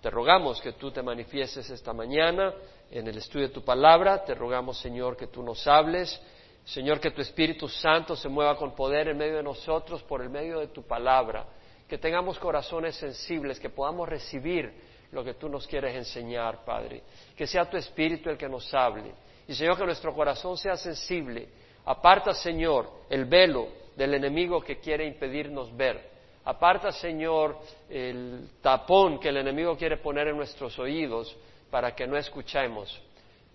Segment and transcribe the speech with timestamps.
[0.00, 2.54] Te rogamos que tú te manifiestes esta mañana
[2.90, 4.24] en el estudio de tu palabra.
[4.24, 6.20] Te rogamos, Señor, que tú nos hables.
[6.64, 10.30] Señor, que tu Espíritu Santo se mueva con poder en medio de nosotros por el
[10.30, 11.44] medio de tu palabra.
[11.86, 14.72] Que tengamos corazones sensibles, que podamos recibir
[15.12, 17.02] lo que tú nos quieres enseñar, Padre.
[17.36, 19.12] Que sea tu Espíritu el que nos hable.
[19.46, 21.48] Y Señor, que nuestro corazón sea sensible.
[21.84, 26.08] Aparta, Señor, el velo del enemigo que quiere impedirnos ver.
[26.50, 27.58] Aparta, Señor,
[27.88, 31.36] el tapón que el enemigo quiere poner en nuestros oídos
[31.70, 33.00] para que no escuchemos.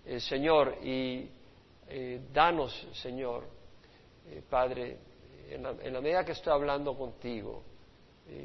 [0.06, 1.28] Eh, Señor, y
[1.88, 3.44] eh, danos, Señor,
[4.30, 4.96] eh, Padre,
[5.50, 7.62] en la, en la, medida que estoy hablando contigo,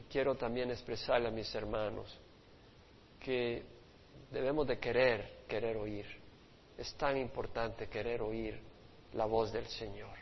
[0.10, 2.20] quiero también expresarle a mis hermanos
[3.22, 3.64] que
[4.32, 6.06] debemos de querer, querer oír.
[6.78, 8.60] Es tan importante querer oír
[9.14, 10.18] la voz del Señor,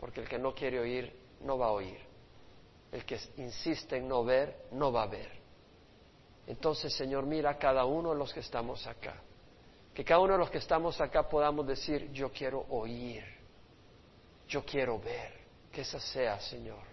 [0.00, 2.13] porque el que no quiere oír no va a oír.
[2.94, 5.28] El que insiste en no ver, no va a ver.
[6.46, 9.16] Entonces, Señor, mira a cada uno de los que estamos acá.
[9.92, 13.24] Que cada uno de los que estamos acá podamos decir, yo quiero oír,
[14.46, 15.34] yo quiero ver.
[15.72, 16.84] Que ese sea, Señor,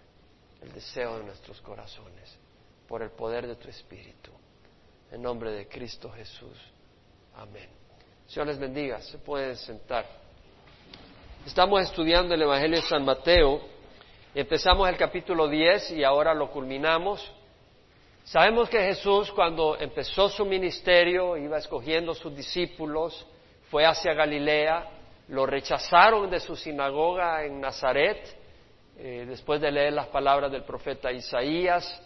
[0.60, 2.36] el deseo de nuestros corazones,
[2.88, 4.32] por el poder de tu Espíritu.
[5.12, 6.58] En nombre de Cristo Jesús.
[7.36, 7.68] Amén.
[8.26, 9.00] Señor les bendiga.
[9.02, 10.04] Se pueden sentar.
[11.46, 13.81] Estamos estudiando el Evangelio de San Mateo.
[14.34, 17.30] Empezamos el capítulo 10 y ahora lo culminamos.
[18.24, 23.26] Sabemos que Jesús cuando empezó su ministerio iba escogiendo sus discípulos,
[23.70, 24.88] fue hacia Galilea,
[25.28, 28.34] lo rechazaron de su sinagoga en Nazaret,
[28.96, 32.02] eh, después de leer las palabras del profeta Isaías,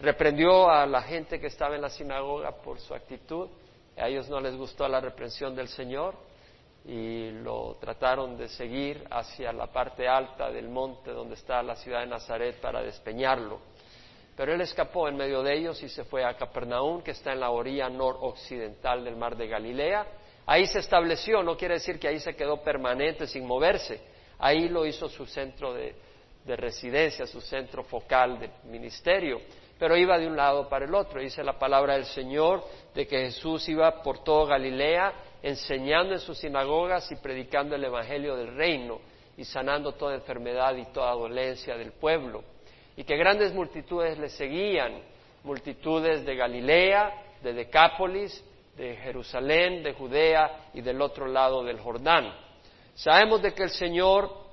[0.00, 3.50] reprendió a la gente que estaba en la sinagoga por su actitud,
[3.98, 6.14] a ellos no les gustó la reprensión del Señor
[6.88, 12.00] y lo trataron de seguir hacia la parte alta del monte donde está la ciudad
[12.00, 13.58] de Nazaret para despeñarlo.
[14.36, 17.40] Pero él escapó en medio de ellos y se fue a Capernaum, que está en
[17.40, 20.06] la orilla noroccidental del mar de Galilea.
[20.46, 24.00] Ahí se estableció, no quiere decir que ahí se quedó permanente sin moverse.
[24.38, 25.94] Ahí lo hizo su centro de,
[26.44, 29.40] residencia, su centro focal de ministerio.
[29.76, 31.20] Pero iba de un lado para el otro.
[31.20, 32.62] Dice la palabra del Señor
[32.94, 38.36] de que Jesús iba por todo Galilea enseñando en sus sinagogas y predicando el Evangelio
[38.36, 39.00] del reino
[39.36, 42.42] y sanando toda enfermedad y toda dolencia del pueblo
[42.96, 45.02] y que grandes multitudes le seguían,
[45.44, 48.42] multitudes de Galilea, de Decápolis,
[48.76, 52.34] de Jerusalén, de Judea y del otro lado del Jordán.
[52.94, 54.46] Sabemos de que el Señor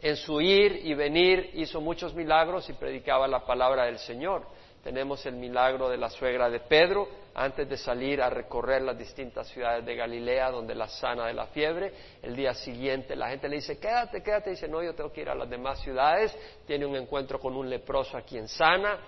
[0.00, 4.46] en su ir y venir hizo muchos milagros y predicaba la palabra del Señor.
[4.82, 9.48] Tenemos el milagro de la suegra de Pedro antes de salir a recorrer las distintas
[9.48, 11.92] ciudades de Galilea donde la sana de la fiebre.
[12.22, 14.50] El día siguiente la gente le dice, quédate, quédate.
[14.50, 16.36] dice, no, yo tengo que ir a las demás ciudades.
[16.66, 18.98] Tiene un encuentro con un leproso a quien sana.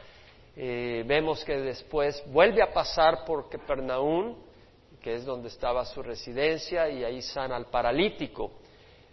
[0.56, 4.36] Eh, vemos que después vuelve a pasar por Capernaum,
[5.00, 8.52] que es donde estaba su residencia, y ahí sana al paralítico,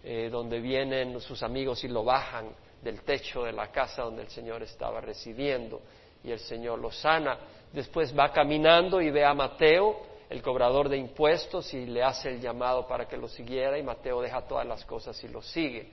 [0.02, 2.48] eh, donde vienen sus amigos y lo bajan
[2.82, 5.80] del techo de la casa donde el Señor estaba residiendo
[6.24, 7.38] y el Señor lo sana.
[7.74, 12.40] Después va caminando y ve a Mateo, el cobrador de impuestos, y le hace el
[12.40, 15.90] llamado para que lo siguiera y Mateo deja todas las cosas y lo sigue.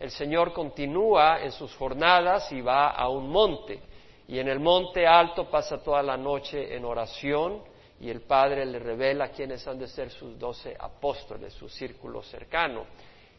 [0.00, 3.78] El Señor continúa en sus jornadas y va a un monte.
[4.26, 7.62] Y en el monte alto pasa toda la noche en oración
[8.00, 12.86] y el Padre le revela quiénes han de ser sus doce apóstoles, su círculo cercano.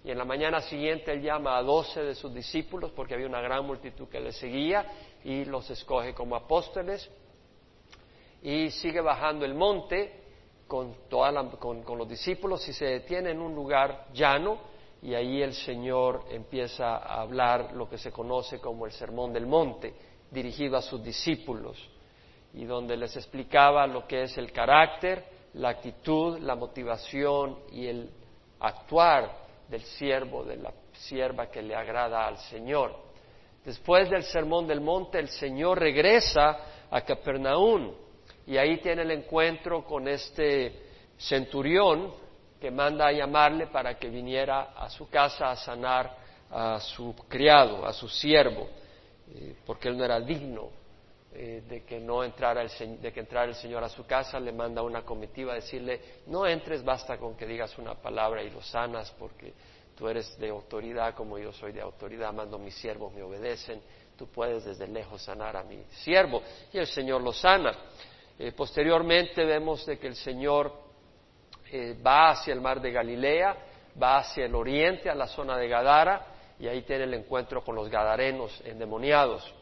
[0.03, 3.41] Y en la mañana siguiente él llama a doce de sus discípulos porque había una
[3.41, 4.85] gran multitud que le seguía
[5.23, 7.09] y los escoge como apóstoles
[8.41, 10.19] y sigue bajando el monte
[10.67, 10.93] con,
[11.59, 14.59] con, los discípulos y se detiene en un lugar llano
[15.01, 19.47] y ahí el Señor empieza a hablar lo que se conoce como el Sermón del
[19.47, 19.93] Monte,
[20.29, 21.77] dirigido a sus discípulos
[22.53, 28.09] y donde les explicaba lo que es el carácter, la actitud, la motivación y el
[28.59, 29.31] actuar
[29.67, 32.95] del siervo, de la sierva que le agrada al Señor.
[33.63, 37.91] Después del sermón del monte, el Señor regresa a Capernaum
[38.49, 40.73] y ahí tiene el encuentro con este
[41.19, 42.11] centurión
[42.59, 46.17] que manda a llamarle para que viniera a su casa a sanar
[46.49, 48.67] a su criado, a su siervo,
[49.31, 50.69] eh, porque él no era digno
[51.31, 54.51] eh, de que no entrara el, de que entrara el Señor a su casa, le
[54.51, 58.63] manda una comitiva a decirle no entres, basta con que digas una palabra y lo
[58.63, 59.53] sanas, porque
[59.95, 63.79] tú eres de autoridad como yo soy de autoridad, mando mis siervos, me obedecen,
[64.17, 66.41] tú puedes desde lejos sanar a mi siervo.
[66.73, 67.73] Y el Señor lo sana.
[68.41, 70.71] Eh, posteriormente vemos de que el Señor
[71.73, 73.53] eh, va hacia el mar de Galilea,
[74.01, 76.25] va hacia el oriente, a la zona de Gadara,
[76.57, 79.53] y ahí tiene el encuentro con los gadarenos endemoniados.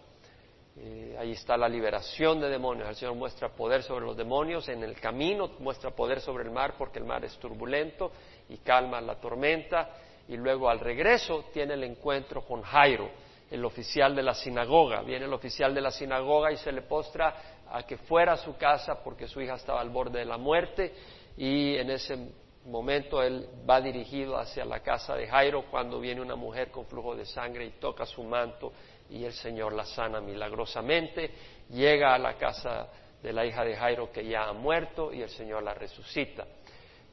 [0.78, 2.88] Eh, ahí está la liberación de demonios.
[2.88, 4.70] El Señor muestra poder sobre los demonios.
[4.70, 8.12] En el camino muestra poder sobre el mar porque el mar es turbulento
[8.48, 9.90] y calma la tormenta.
[10.28, 13.10] Y luego al regreso tiene el encuentro con Jairo,
[13.50, 15.02] el oficial de la sinagoga.
[15.02, 18.56] Viene el oficial de la sinagoga y se le postra a que fuera a su
[18.58, 20.94] casa porque su hija estaba al borde de la muerte.
[21.38, 22.18] Y en ese
[22.66, 27.16] momento él va dirigido hacia la casa de Jairo cuando viene una mujer con flujo
[27.16, 28.74] de sangre y toca su manto
[29.10, 31.32] y el Señor la sana milagrosamente,
[31.70, 32.88] llega a la casa
[33.22, 36.46] de la hija de Jairo que ya ha muerto y el Señor la resucita.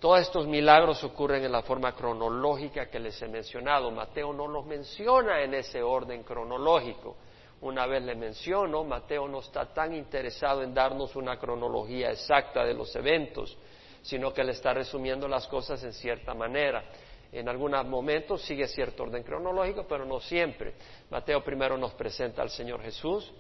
[0.01, 3.91] Todos estos milagros ocurren en la forma cronológica que les he mencionado.
[3.91, 7.17] Mateo no los menciona en ese orden cronológico.
[7.61, 12.75] Una vez le menciono, Mateo no está tan interesado en darnos una cronología exacta de
[12.75, 13.57] los eventos,
[14.03, 16.85] sino que le está resumiendo las cosas en cierta manera.
[17.33, 20.75] En algunos momentos sigue cierto orden cronológico, pero no siempre.
[21.11, 23.33] Mateo primero nos presenta al Señor Jesús,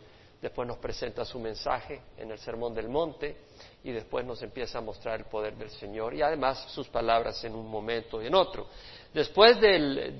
[0.42, 3.36] después nos presenta su mensaje en el Sermón del Monte
[3.84, 7.54] y después nos empieza a mostrar el poder del Señor y además sus palabras en
[7.54, 8.66] un momento y en otro.
[9.12, 10.16] Después del,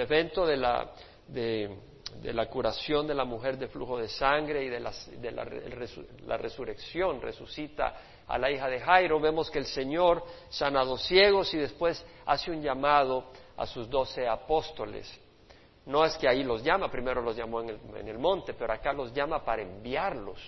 [0.00, 0.90] evento de la,
[1.26, 1.76] de,
[2.22, 4.92] la, curación de la mujer de flujo de sangre y de, la,
[6.26, 7.94] la resurrección, resucita
[8.26, 12.04] a la hija de Jairo, vemos que el Señor sana a los ciegos y después
[12.26, 13.24] hace un llamado
[13.56, 15.08] a sus doce apóstoles.
[15.86, 18.72] No es que ahí los llama, primero los llamó en el, en el, monte, pero
[18.72, 20.38] acá los llama para enviarlos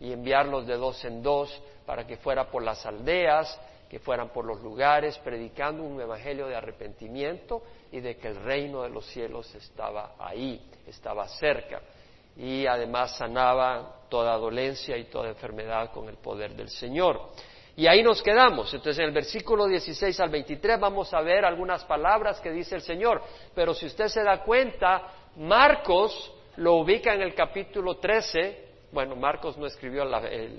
[0.00, 3.60] y enviarlos de dos en dos para que fuera por las aldeas,
[3.92, 8.80] que fueran por los lugares, predicando un evangelio de arrepentimiento y de que el reino
[8.80, 11.80] de los cielos estaba ahí, estaba cerca
[12.36, 17.30] y además sanaba toda dolencia y toda enfermedad con el poder del Señor.
[17.76, 18.72] Y ahí nos quedamos.
[18.74, 22.82] Entonces en el versículo 16 al 23 vamos a ver algunas palabras que dice el
[22.82, 23.22] Señor.
[23.54, 25.02] Pero si usted se da cuenta,
[25.36, 28.71] Marcos lo ubica en el capítulo 13.
[28.92, 30.04] Bueno, Marcos no escribió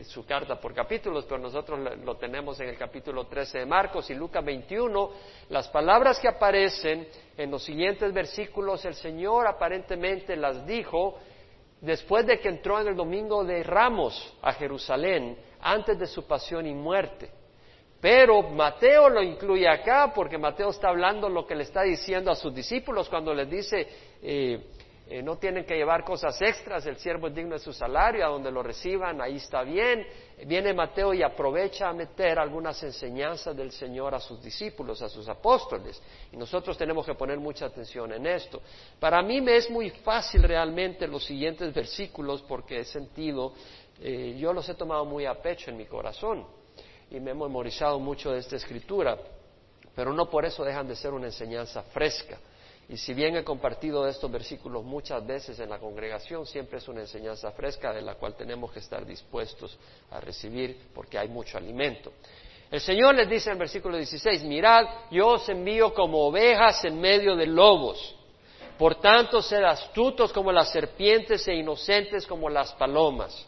[0.06, 4.16] su carta por capítulos, pero nosotros lo tenemos en el capítulo 13 de Marcos y
[4.16, 5.12] Lucas 21.
[5.50, 7.08] Las palabras que aparecen
[7.38, 11.20] en los siguientes versículos, el Señor aparentemente las dijo
[11.80, 16.66] después de que entró en el domingo de Ramos a Jerusalén, antes de su pasión
[16.66, 17.30] y muerte.
[18.02, 22.36] Pero Mateo lo incluye acá porque Mateo está hablando lo que le está diciendo a
[22.36, 23.88] sus discípulos cuando les dice,
[24.24, 24.60] eh,
[25.06, 28.30] eh, no tienen que llevar cosas extras, el siervo es digno de su salario, a
[28.30, 30.08] donde lo reciban, ahí está bien.
[30.46, 35.28] Viene Mateo y aprovecha a meter algunas enseñanzas del Señor a sus discípulos, a sus
[35.28, 36.02] apóstoles.
[36.32, 38.62] Y nosotros tenemos que poner mucha atención en esto.
[38.98, 43.54] Para mí me es muy fácil realmente los siguientes versículos porque he sentido,
[44.00, 46.48] eh, yo los he tomado muy a pecho en mi corazón
[47.12, 49.18] y me he memorizado mucho de esta escritura,
[49.94, 52.40] pero no por eso dejan de ser una enseñanza fresca
[52.94, 57.02] y si bien he compartido estos versículos muchas veces en la congregación, siempre es una
[57.02, 59.76] enseñanza fresca de la cual tenemos que estar dispuestos
[60.12, 62.14] a recibir porque hay mucho alimento.
[62.70, 67.02] El Señor les dice en el versículo 16, mirad, yo os envío como ovejas en
[67.02, 68.16] medio de lobos.
[68.78, 73.44] Por tanto, sed astutos como las serpientes e inocentes como las palomas.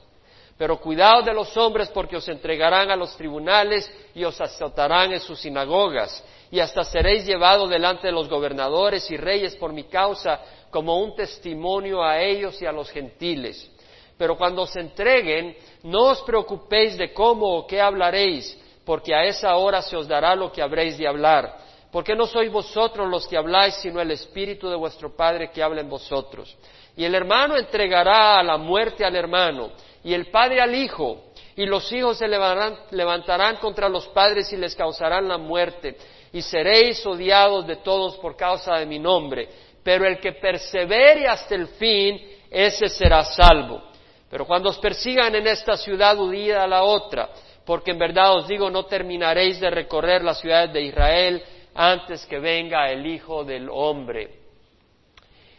[0.57, 5.19] Pero cuidado de los hombres porque os entregarán a los tribunales y os azotarán en
[5.19, 10.39] sus sinagogas y hasta seréis llevados delante de los gobernadores y reyes por mi causa
[10.69, 13.69] como un testimonio a ellos y a los gentiles.
[14.17, 19.55] Pero cuando os entreguen, no os preocupéis de cómo o qué hablaréis, porque a esa
[19.57, 21.57] hora se os dará lo que habréis de hablar.
[21.91, 25.81] Porque no sois vosotros los que habláis, sino el Espíritu de vuestro Padre que habla
[25.81, 26.55] en vosotros.
[26.95, 29.71] Y el hermano entregará a la muerte al hermano,
[30.05, 34.75] y el padre al hijo, y los hijos se levantarán, contra los padres y les
[34.75, 35.97] causarán la muerte,
[36.31, 39.49] y seréis odiados de todos por causa de mi nombre,
[39.83, 42.21] pero el que persevere hasta el fin,
[42.51, 43.81] ese será salvo.
[44.29, 47.29] Pero cuando os persigan en esta ciudad, huid a la otra,
[47.65, 51.43] porque en verdad os digo, no terminaréis de recorrer las ciudades de Israel
[51.73, 54.35] antes que venga el Hijo del Hombre.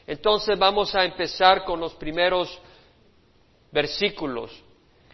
[0.07, 2.61] Entonces vamos a empezar con los primeros
[3.77, 4.51] versículos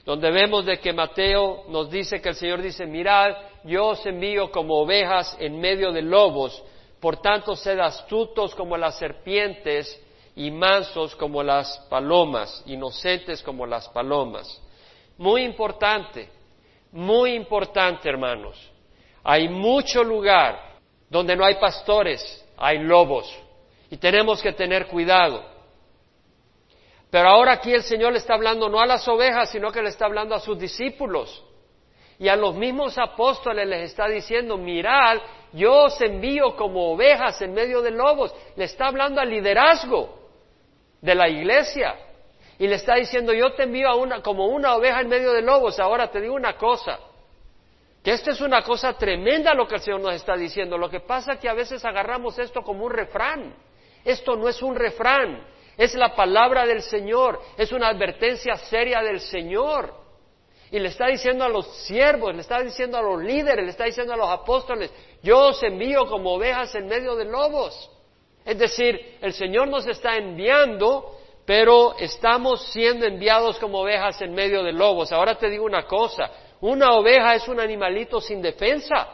[0.05, 4.51] donde vemos de que Mateo nos dice que el Señor dice, mirad, yo os envío
[4.51, 6.63] como ovejas en medio de lobos,
[7.01, 10.01] por tanto sed astutos como las serpientes
[10.37, 14.61] y mansos como las palomas, inocentes como las palomas.
[15.19, 16.29] Muy importante,
[16.93, 18.57] muy importante, hermanos.
[19.25, 20.79] Hay mucho lugar
[21.11, 23.33] donde no hay pastores, hay lobos,
[23.91, 25.45] y tenemos que tener cuidado.
[27.13, 29.91] Pero ahora aquí el Señor le está hablando no a las ovejas, sino que le
[29.91, 31.45] está hablando a sus discípulos.
[32.19, 35.19] Y a los mismos apóstoles les está diciendo, mirad,
[35.53, 38.35] yo os envío como ovejas en medio de lobos.
[38.57, 40.09] Le está hablando al liderazgo
[41.03, 41.95] de la iglesia.
[42.59, 45.43] y le está diciendo, yo te envío a una, como una oveja en medio de
[45.43, 46.99] lobos, ahora te digo una cosa,
[48.03, 50.79] que esto es una cosa tremenda lo que el Señor nos está diciendo.
[50.79, 53.55] Lo que pasa es que a veces agarramos esto como un refrán.
[54.03, 59.21] Esto no es un refrán, es la palabra del Señor, es una advertencia seria del
[59.21, 59.95] Señor.
[60.71, 63.85] Y le está diciendo a los siervos, le está diciendo a los líderes, le está
[63.85, 64.91] diciendo a los apóstoles,
[65.23, 67.91] yo os envío como ovejas en medio de lobos.
[68.45, 74.63] Es decir, el Señor nos está enviando, pero estamos siendo enviados como ovejas en medio
[74.63, 75.13] de lobos.
[75.13, 79.09] Ahora te digo una cosa, una oveja es un animalito sin defensa.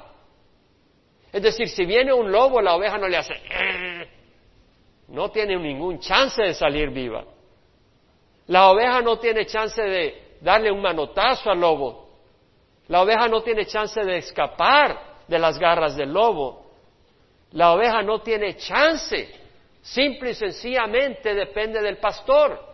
[1.32, 3.34] Es decir, si viene un lobo, la oveja no le hace...
[5.08, 5.12] Eh".
[5.12, 7.24] No tiene ningún chance de salir viva.
[8.46, 12.08] La oveja no tiene chance de darle un manotazo al lobo.
[12.88, 16.66] La oveja no tiene chance de escapar de las garras del lobo.
[17.52, 19.28] La oveja no tiene chance.
[19.82, 22.66] Simple y sencillamente depende del pastor.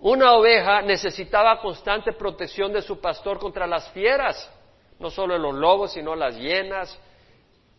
[0.00, 4.50] Una oveja necesitaba constante protección de su pastor contra las fieras,
[4.98, 6.98] no solo los lobos, sino las hienas,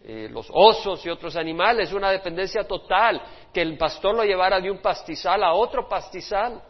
[0.10, 3.22] eh, los osos y otros animales, una dependencia total,
[3.54, 6.62] que el pastor lo llevara de un pastizal a otro pastizal.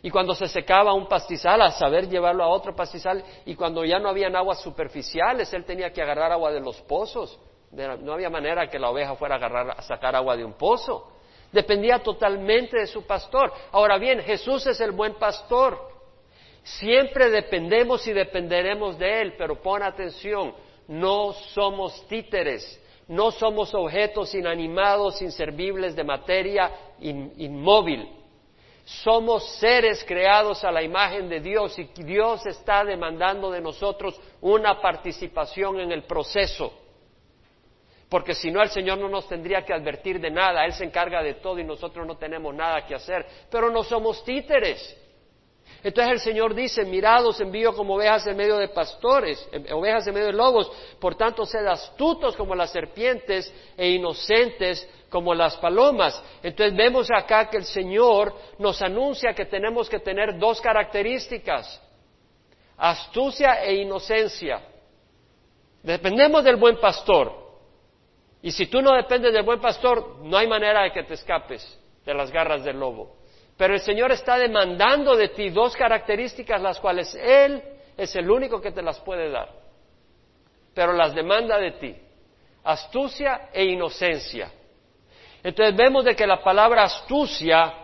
[0.00, 3.98] Y cuando se secaba un pastizal, a saber llevarlo a otro pastizal, y cuando ya
[3.98, 7.40] no habían aguas superficiales, él tenía que agarrar agua de los pozos.
[7.72, 11.10] No había manera que la oveja fuera a, agarrar, a sacar agua de un pozo.
[11.50, 13.52] Dependía totalmente de su pastor.
[13.72, 15.76] Ahora bien, Jesús es el buen pastor.
[16.62, 20.54] Siempre dependemos y dependeremos de Él, pero pon atención,
[20.88, 28.08] no somos títeres, no somos objetos inanimados, inservibles de materia inmóvil.
[28.84, 34.80] Somos seres creados a la imagen de Dios y Dios está demandando de nosotros una
[34.80, 36.84] participación en el proceso
[38.14, 41.20] porque si no el Señor no nos tendría que advertir de nada, Él se encarga
[41.20, 44.96] de todo y nosotros no tenemos nada que hacer, pero no somos títeres.
[45.84, 50.28] Entonces el Señor dice, mirados envío como ovejas en medio de pastores, ovejas en medio
[50.28, 56.24] de lobos, por tanto sed astutos como las serpientes e inocentes como las palomas.
[56.42, 61.82] Entonces vemos acá que el Señor nos anuncia que tenemos que tener dos características,
[62.78, 64.62] astucia e inocencia.
[65.82, 67.30] Dependemos del buen pastor,
[68.40, 71.78] y si tú no dependes del buen pastor, no hay manera de que te escapes
[72.06, 73.16] de las garras del lobo.
[73.56, 77.62] Pero el Señor está demandando de ti dos características las cuales Él
[77.96, 79.48] es el único que te las puede dar.
[80.74, 81.96] Pero las demanda de ti.
[82.64, 84.50] Astucia e inocencia.
[85.42, 87.74] Entonces vemos de que la palabra astucia,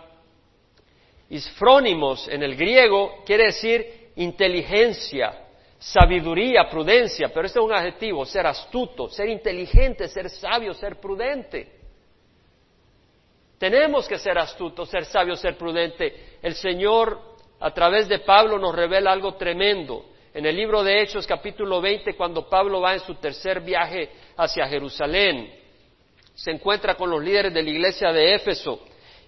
[1.28, 5.46] isfrónimos en el griego, quiere decir inteligencia,
[5.78, 11.79] sabiduría, prudencia, pero este es un adjetivo, ser astuto, ser inteligente, ser sabio, ser prudente.
[13.60, 16.38] Tenemos que ser astutos, ser sabios, ser prudente.
[16.40, 17.20] El Señor,
[17.60, 20.06] a través de Pablo, nos revela algo tremendo.
[20.32, 24.66] En el libro de Hechos, capítulo 20, cuando Pablo va en su tercer viaje hacia
[24.66, 25.52] Jerusalén,
[26.34, 28.80] se encuentra con los líderes de la iglesia de Éfeso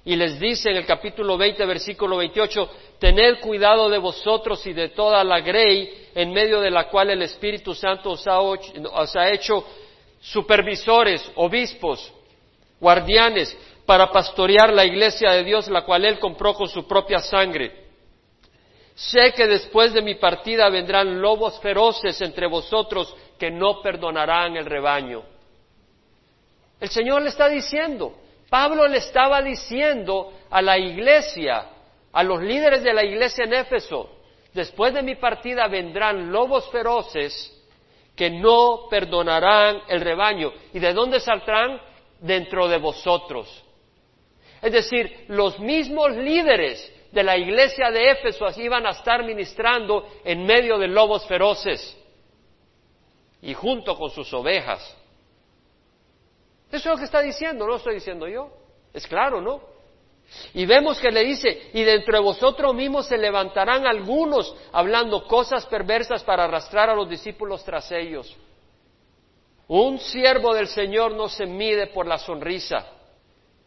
[0.03, 4.89] y les dice en el capítulo 20, versículo 28, tened cuidado de vosotros y de
[4.89, 9.63] toda la grey en medio de la cual el Espíritu Santo os ha, hecho
[10.23, 12.11] supervisores, obispos,
[12.81, 13.55] guardianes,
[13.93, 17.89] para pastorear la iglesia de Dios, la cual Él compró con su propia sangre.
[18.95, 24.65] Sé que después de mi partida vendrán lobos feroces entre vosotros que no perdonarán el
[24.65, 25.23] rebaño.
[26.81, 28.15] El Señor le está diciendo,
[28.49, 31.67] Pablo le estaba diciendo a la iglesia,
[32.15, 34.09] a los líderes de la iglesia en Éfeso,
[34.55, 37.53] después de mi partida vendrán lobos feroces
[38.17, 40.51] que no perdonarán el rebaño.
[40.73, 41.79] ¿Y de dónde saldrán?
[42.21, 43.62] Dentro de vosotros.
[44.63, 50.47] Es decir, los mismos líderes de la iglesia de Éfeso iban a estar ministrando en
[50.47, 51.99] medio de lobos feroces
[53.43, 54.97] y junto con sus ovejas.
[56.69, 58.51] Eso es lo que está diciendo, no lo estoy diciendo yo.
[58.95, 59.61] Es claro, ¿no?
[60.55, 65.67] Y vemos que le dice, y dentro de vosotros mismos se levantarán algunos hablando cosas
[65.67, 68.35] perversas para arrastrar a los discípulos tras ellos.
[69.69, 72.87] Un siervo del Señor no se mide por la sonrisa,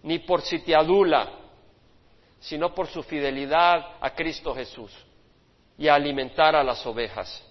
[0.05, 1.31] ni por si te adula,
[2.39, 4.95] sino por su fidelidad a Cristo Jesús
[5.79, 7.43] y a alimentar a las ovejas.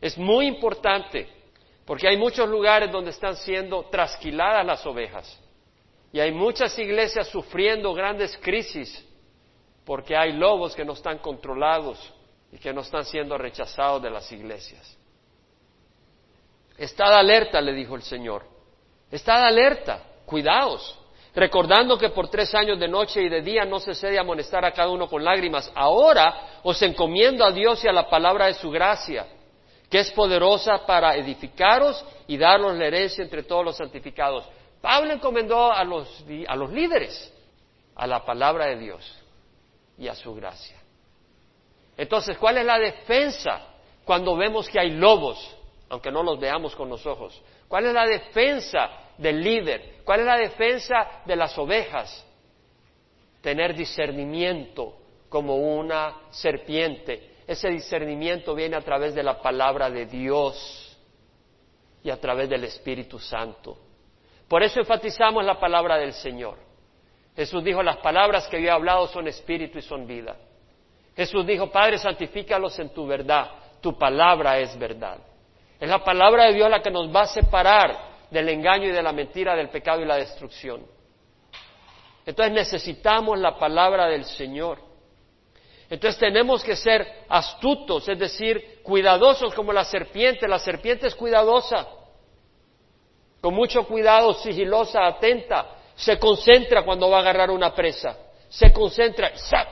[0.00, 1.28] Es muy importante
[1.84, 5.38] porque hay muchos lugares donde están siendo trasquiladas las ovejas.
[6.10, 9.06] Y hay muchas iglesias sufriendo grandes crisis
[9.84, 11.98] porque hay lobos que no están controlados
[12.50, 14.96] y que no están siendo rechazados de las iglesias.
[16.78, 18.46] Estad alerta, le dijo el Señor.
[19.10, 21.03] Estad alerta, cuidaos.
[21.34, 24.72] Recordando que por tres años de noche y de día no cesé de amonestar a
[24.72, 25.70] cada uno con lágrimas.
[25.74, 29.26] Ahora os encomiendo a Dios y a la palabra de su gracia,
[29.90, 34.48] que es poderosa para edificaros y daros la herencia entre todos los santificados.
[34.80, 37.32] Pablo encomendó a los, a los líderes
[37.94, 39.18] a la palabra de Dios
[39.98, 40.76] y a su gracia.
[41.96, 43.60] Entonces, ¿cuál es la defensa
[44.04, 45.56] cuando vemos que hay lobos,
[45.88, 47.40] aunque no los veamos con los ojos?
[47.68, 50.00] ¿Cuál es la defensa del líder?
[50.04, 52.26] ¿Cuál es la defensa de las ovejas?
[53.40, 54.96] Tener discernimiento
[55.28, 57.36] como una serpiente.
[57.46, 60.96] Ese discernimiento viene a través de la palabra de Dios
[62.02, 63.78] y a través del Espíritu Santo.
[64.48, 66.58] Por eso enfatizamos la palabra del Señor.
[67.34, 70.36] Jesús dijo, las palabras que yo he hablado son espíritu y son vida.
[71.16, 75.18] Jesús dijo, Padre, santifícalos en tu verdad, tu palabra es verdad.
[75.80, 79.02] Es la palabra de Dios la que nos va a separar del engaño y de
[79.02, 80.86] la mentira, del pecado y la destrucción.
[82.26, 84.78] Entonces necesitamos la palabra del Señor.
[85.90, 90.48] Entonces tenemos que ser astutos, es decir, cuidadosos como la serpiente.
[90.48, 91.86] La serpiente es cuidadosa,
[93.40, 95.76] con mucho cuidado, sigilosa, atenta.
[95.94, 98.16] Se concentra cuando va a agarrar una presa.
[98.48, 99.68] Se concentra, ¡zap!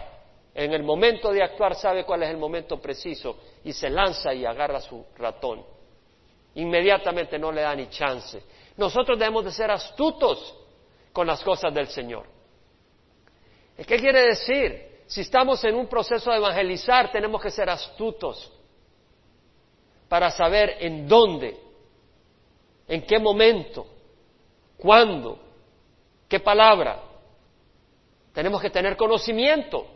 [0.55, 4.45] En el momento de actuar sabe cuál es el momento preciso y se lanza y
[4.45, 5.65] agarra su ratón.
[6.55, 8.43] Inmediatamente no le da ni chance.
[8.77, 10.55] Nosotros debemos de ser astutos
[11.13, 12.27] con las cosas del Señor.
[13.77, 14.93] ¿Qué quiere decir?
[15.07, 18.51] Si estamos en un proceso de evangelizar, tenemos que ser astutos
[20.09, 21.59] para saber en dónde,
[22.87, 23.87] en qué momento,
[24.77, 25.39] cuándo,
[26.29, 27.01] qué palabra.
[28.33, 29.87] Tenemos que tener conocimiento.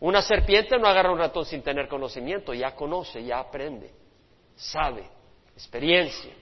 [0.00, 3.90] Una serpiente no agarra un ratón sin tener conocimiento, ya conoce, ya aprende,
[4.54, 5.06] sabe,
[5.54, 6.32] experiencia,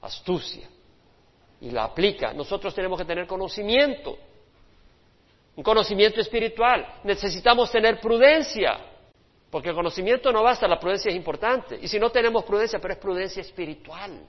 [0.00, 0.68] astucia,
[1.62, 2.32] y la aplica.
[2.32, 4.18] Nosotros tenemos que tener conocimiento,
[5.54, 7.00] un conocimiento espiritual.
[7.04, 8.78] Necesitamos tener prudencia,
[9.48, 11.78] porque el conocimiento no basta, la prudencia es importante.
[11.80, 14.26] Y si no tenemos prudencia, pero es prudencia espiritual,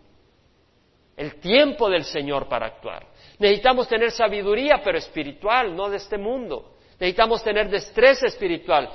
[1.17, 3.07] el tiempo del Señor para actuar.
[3.39, 6.75] Necesitamos tener sabiduría, pero espiritual, no de este mundo.
[6.99, 8.89] Necesitamos tener destreza espiritual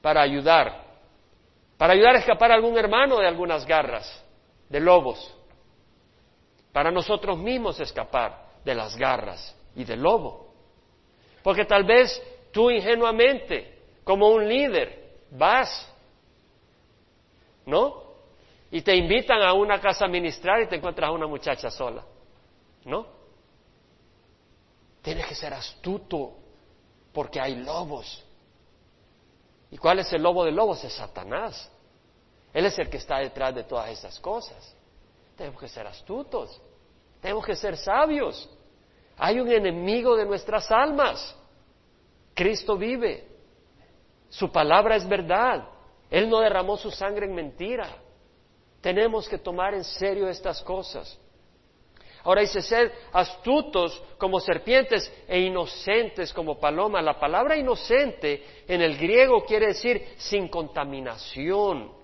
[0.00, 0.84] para ayudar,
[1.76, 4.24] para ayudar a escapar a algún hermano de algunas garras,
[4.68, 5.34] de lobos,
[6.72, 10.52] para nosotros mismos escapar de las garras y del lobo.
[11.42, 12.20] Porque tal vez
[12.52, 15.88] tú ingenuamente, como un líder, vas,
[17.64, 18.04] ¿no?
[18.70, 22.04] Y te invitan a una casa a ministrar y te encuentras a una muchacha sola,
[22.84, 23.06] ¿no?
[25.02, 26.32] Tienes que ser astuto
[27.12, 28.24] porque hay lobos.
[29.70, 30.82] ¿Y cuál es el lobo de lobos?
[30.84, 31.70] Es Satanás.
[32.56, 34.74] Él es el que está detrás de todas estas cosas.
[35.36, 36.58] Tenemos que ser astutos,
[37.20, 38.48] tenemos que ser sabios.
[39.18, 41.36] Hay un enemigo de nuestras almas.
[42.32, 43.28] Cristo vive.
[44.30, 45.68] Su palabra es verdad.
[46.08, 47.94] Él no derramó su sangre en mentira.
[48.80, 51.18] Tenemos que tomar en serio estas cosas.
[52.24, 57.04] Ahora dice, ser astutos como serpientes e inocentes como palomas.
[57.04, 61.95] La palabra inocente en el griego quiere decir sin contaminación,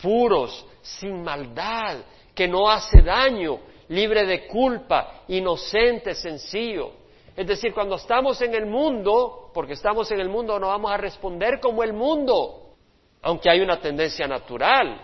[0.00, 1.98] puros, sin maldad,
[2.34, 3.58] que no hace daño,
[3.88, 6.92] libre de culpa, inocente, sencillo.
[7.36, 10.96] Es decir, cuando estamos en el mundo, porque estamos en el mundo, no vamos a
[10.96, 12.74] responder como el mundo,
[13.22, 15.00] aunque hay una tendencia natural,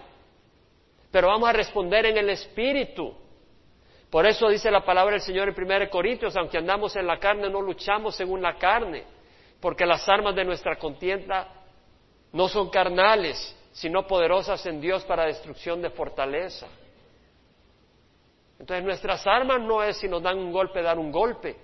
[1.10, 3.14] pero vamos a responder en el espíritu.
[4.10, 7.48] Por eso dice la palabra del Señor en 1 Corintios, aunque andamos en la carne,
[7.50, 9.04] no luchamos según la carne,
[9.60, 11.48] porque las armas de nuestra contienda
[12.32, 16.68] no son carnales, sino poderosas en Dios para destrucción de fortaleza.
[18.58, 21.56] Entonces nuestras armas no es si nos dan un golpe, dar un golpe.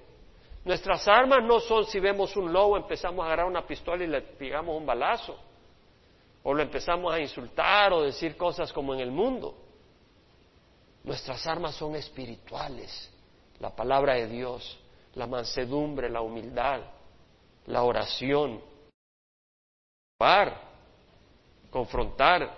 [0.64, 4.22] Nuestras armas no son si vemos un lobo, empezamos a agarrar una pistola y le
[4.22, 5.38] pegamos un balazo.
[6.42, 9.54] O lo empezamos a insultar o decir cosas como en el mundo.
[11.04, 13.08] Nuestras armas son espirituales,
[13.60, 14.78] la palabra de Dios,
[15.14, 16.80] la mansedumbre, la humildad,
[17.66, 18.60] la oración,
[21.70, 22.50] confrontar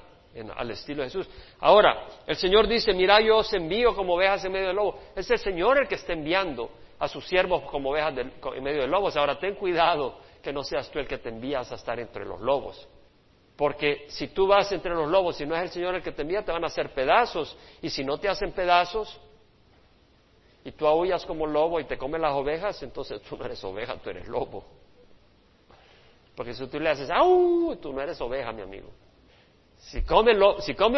[0.57, 1.29] al estilo de Jesús.
[1.61, 4.99] Ahora, el Señor dice, mira, yo os envío como ovejas en medio del lobo.
[5.15, 8.89] Es el Señor el que está enviando a sus siervos como ovejas en medio de
[8.89, 9.17] lobos.
[9.17, 12.41] Ahora, ten cuidado que no seas tú el que te envías a estar entre los
[12.41, 12.89] lobos.
[13.57, 16.23] Porque si tú vas entre los lobos y no es el Señor el que te
[16.23, 17.57] envía, te van a hacer pedazos.
[17.83, 19.21] Y si no te hacen pedazos
[20.65, 23.97] y tú aullas como lobo y te comen las ovejas, entonces tú no eres oveja,
[23.97, 24.65] tú eres lobo.
[26.35, 27.77] Porque si tú le haces, ¡au!
[27.77, 28.89] Tú no eres oveja, mi amigo.
[29.83, 30.33] Si come,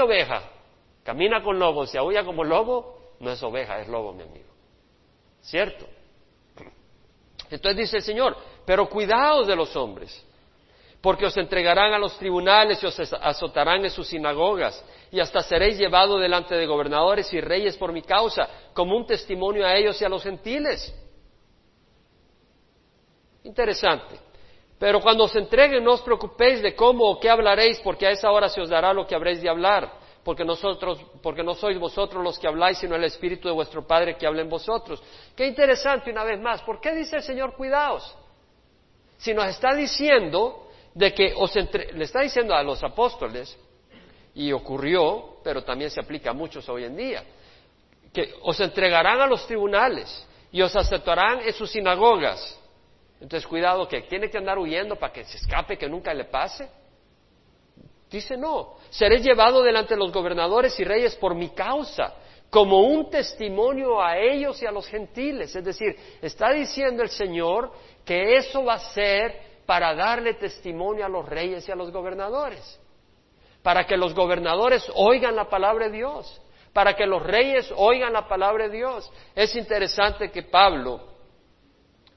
[0.02, 0.42] oveja,
[1.02, 4.52] camina con lobo, se aúlla como lobo, no es oveja, es lobo, mi amigo.
[5.40, 5.86] ¿Cierto?
[7.50, 10.24] Entonces dice el Señor, pero cuidaos de los hombres,
[11.00, 15.78] porque os entregarán a los tribunales y os azotarán en sus sinagogas, y hasta seréis
[15.78, 20.04] llevados delante de gobernadores y reyes por mi causa, como un testimonio a ellos y
[20.04, 20.94] a los gentiles.
[23.44, 24.23] Interesante.
[24.84, 28.30] Pero cuando os entreguen, no os preocupéis de cómo o qué hablaréis, porque a esa
[28.30, 29.90] hora se os dará lo que habréis de hablar,
[30.22, 34.18] porque nosotros, porque no sois vosotros los que habláis, sino el Espíritu de vuestro Padre
[34.18, 35.02] que habla en vosotros.
[35.34, 36.60] Qué interesante una vez más.
[36.60, 38.14] ¿Por qué dice el Señor cuidaos?
[39.16, 43.58] Si nos está diciendo de que os le está diciendo a los apóstoles,
[44.34, 47.24] y ocurrió, pero también se aplica a muchos hoy en día,
[48.12, 52.60] que os entregarán a los tribunales y os aceptarán en sus sinagogas
[53.20, 56.68] entonces, cuidado que tiene que andar huyendo para que se escape, que nunca le pase.
[58.10, 62.14] Dice, no, seré llevado delante de los gobernadores y reyes por mi causa,
[62.50, 65.54] como un testimonio a ellos y a los gentiles.
[65.56, 67.72] Es decir, está diciendo el Señor
[68.04, 72.78] que eso va a ser para darle testimonio a los reyes y a los gobernadores,
[73.62, 76.40] para que los gobernadores oigan la palabra de Dios,
[76.72, 79.10] para que los reyes oigan la palabra de Dios.
[79.34, 81.13] Es interesante que Pablo,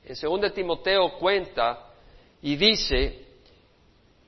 [0.08, 1.80] en 2 Timoteo cuenta
[2.42, 3.26] y dice,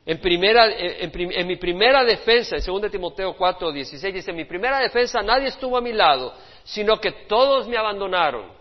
[0.05, 5.47] en, mi primera defensa, en 2 Timoteo 4, 16, dice, en mi primera defensa nadie
[5.47, 8.51] estuvo a mi lado, sino que todos me abandonaron.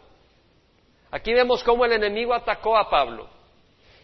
[1.10, 3.28] Aquí vemos cómo el enemigo atacó a Pablo.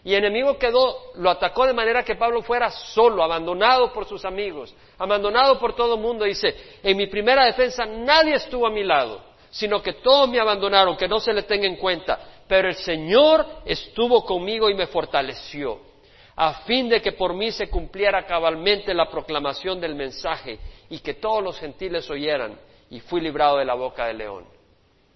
[0.02, 4.24] Y el enemigo quedó, lo atacó de manera que Pablo fuera solo, abandonado por sus
[4.24, 6.24] amigos, abandonado por todo el mundo.
[6.24, 10.96] Dice, en mi primera defensa nadie estuvo a mi lado, sino que todos me abandonaron,
[10.96, 15.80] que no se le tenga en cuenta pero el Señor estuvo conmigo y me fortaleció,
[16.36, 20.58] a fin de que por mí se cumpliera cabalmente la proclamación del mensaje
[20.90, 22.58] y que todos los gentiles oyeran,
[22.90, 24.44] y fui librado de la boca del león.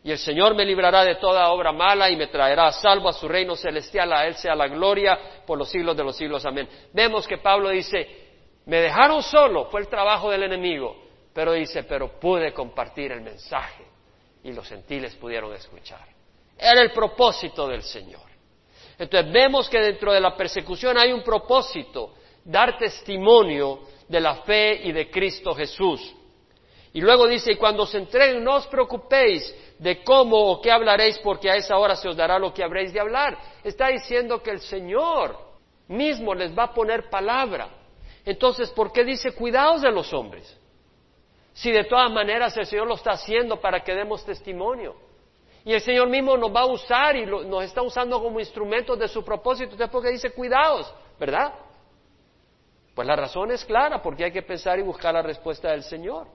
[0.02, 3.12] Y el Señor me librará de toda obra mala y me traerá a salvo a
[3.12, 6.46] su reino celestial, a Él sea la gloria por los siglos de los siglos.
[6.46, 6.68] Amén.
[6.92, 8.08] Vemos que Pablo dice,
[8.66, 10.96] me dejaron solo, fue el trabajo del enemigo,
[11.34, 13.84] pero dice, pero pude compartir el mensaje
[14.44, 16.17] y los gentiles pudieron escuchar.
[16.58, 18.22] Era el propósito del Señor.
[18.98, 24.80] Entonces vemos que dentro de la persecución hay un propósito, dar testimonio de la fe
[24.82, 26.14] y de Cristo Jesús.
[26.92, 31.18] Y luego dice, y cuando se entreguen, no os preocupéis de cómo o qué hablaréis,
[31.18, 33.38] porque a esa hora se os dará lo que habréis de hablar.
[33.62, 35.38] Está diciendo que el Señor
[35.86, 37.68] mismo les va a poner palabra.
[38.24, 40.58] Entonces, ¿por qué dice cuidados de los hombres?
[41.52, 45.07] Si de todas maneras el Señor lo está haciendo para que demos testimonio.
[45.64, 49.08] Y el Señor mismo nos va a usar y nos está usando como instrumentos de
[49.08, 49.72] su propósito.
[49.72, 51.52] Entonces, porque dice cuidados, ¿verdad?
[52.94, 56.26] Pues la razón es clara, porque hay que pensar y buscar la respuesta del Señor.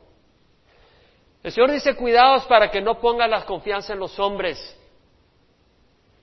[1.41, 4.79] El Señor dice cuidados para que no pongan la confianza en los hombres.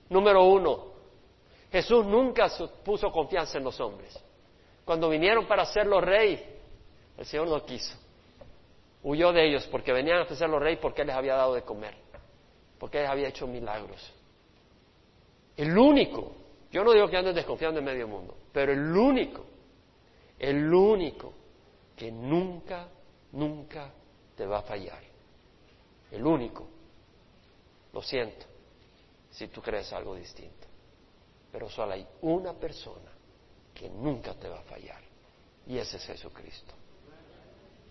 [0.09, 0.87] Número uno,
[1.71, 2.49] Jesús nunca
[2.85, 4.19] puso confianza en los hombres.
[4.85, 6.43] Cuando vinieron para hacerlo rey,
[7.19, 7.97] el Señor no quiso.
[9.03, 11.95] Huyó de ellos porque venían a hacerlo rey porque Él les había dado de comer
[12.81, 14.01] porque Él había hecho milagros.
[15.55, 16.33] El único,
[16.73, 19.45] yo no digo que andes desconfiando en medio mundo, pero el único,
[20.39, 21.35] el único
[21.95, 22.89] que nunca,
[23.33, 23.93] nunca
[24.35, 25.03] te va a fallar.
[26.11, 26.67] El único.
[27.93, 28.47] Lo siento,
[29.31, 30.67] si tú crees algo distinto.
[31.53, 33.11] Pero solo hay una persona
[33.75, 35.03] que nunca te va a fallar.
[35.67, 36.73] Y ese es Jesucristo.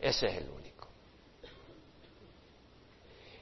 [0.02, 0.69] Ese es el único.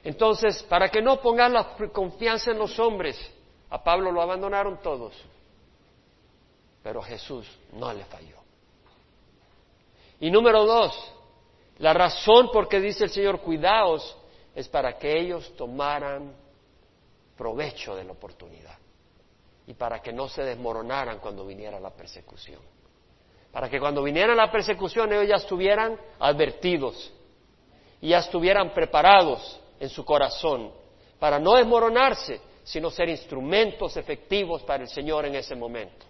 [0.08, 3.14] Entonces, para que no pongan la confianza en los hombres,
[3.68, 5.12] a Pablo lo abandonaron todos,
[6.82, 8.38] pero Jesús no le falló.
[10.18, 11.12] Y número dos,
[11.76, 14.16] la razón por qué dice el Señor, cuidaos,
[14.54, 16.32] es para que ellos tomaran
[17.36, 18.78] provecho de la oportunidad
[19.66, 22.62] y para que no se desmoronaran cuando viniera la persecución.
[23.52, 27.12] Para que cuando viniera la persecución ellos ya estuvieran advertidos
[28.00, 30.72] y ya estuvieran preparados en su corazón
[31.18, 36.06] para no desmoronarse, sino ser instrumentos efectivos para el Señor en ese momento.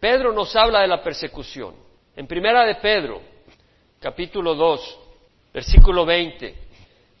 [0.00, 1.74] Pedro nos habla de la persecución.
[2.16, 3.20] En primera de Pedro,
[4.00, 4.98] capítulo 2,
[5.52, 6.54] versículo 20,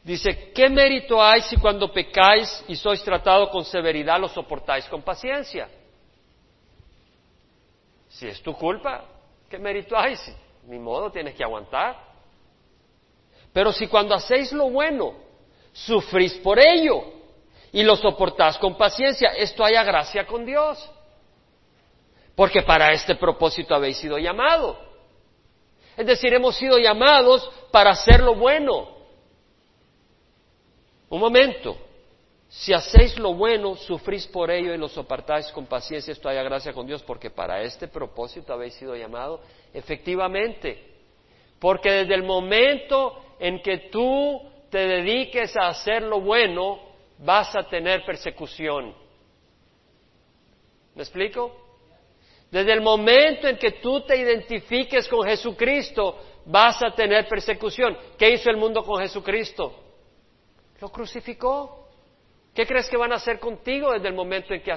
[0.02, 5.02] dice, ¿qué mérito hay si cuando pecáis y sois tratados con severidad lo soportáis con
[5.02, 5.68] paciencia?
[8.08, 9.04] Si es tu culpa,
[9.48, 10.16] ¿qué mérito hay?
[10.16, 10.32] Si,
[10.66, 12.07] ni modo, tienes que aguantar.
[13.52, 15.14] Pero si cuando hacéis lo bueno,
[15.72, 17.02] sufrís por ello
[17.72, 20.90] y lo soportás con paciencia, esto haya gracia con Dios.
[22.34, 24.76] Porque para este propósito habéis sido llamados.
[25.96, 28.88] Es decir, hemos sido llamados para hacer lo bueno.
[31.08, 31.76] Un momento.
[32.48, 36.72] Si hacéis lo bueno, sufrís por ello y lo soportáis con paciencia, esto haya gracia
[36.72, 39.42] con Dios, porque para este propósito habéis sido llamado.
[39.74, 40.82] Efectivamente,
[41.58, 46.80] porque desde el momento en que tú te dediques a hacer lo bueno,
[47.18, 48.94] vas a tener persecución.
[50.94, 51.54] ¿Me explico?
[52.50, 57.96] Desde el momento en que tú te identifiques con Jesucristo, vas a tener persecución.
[58.18, 59.74] ¿Qué hizo el mundo con Jesucristo?
[60.80, 61.88] Lo crucificó.
[62.54, 64.74] ¿Qué crees que van a hacer contigo desde el momento en que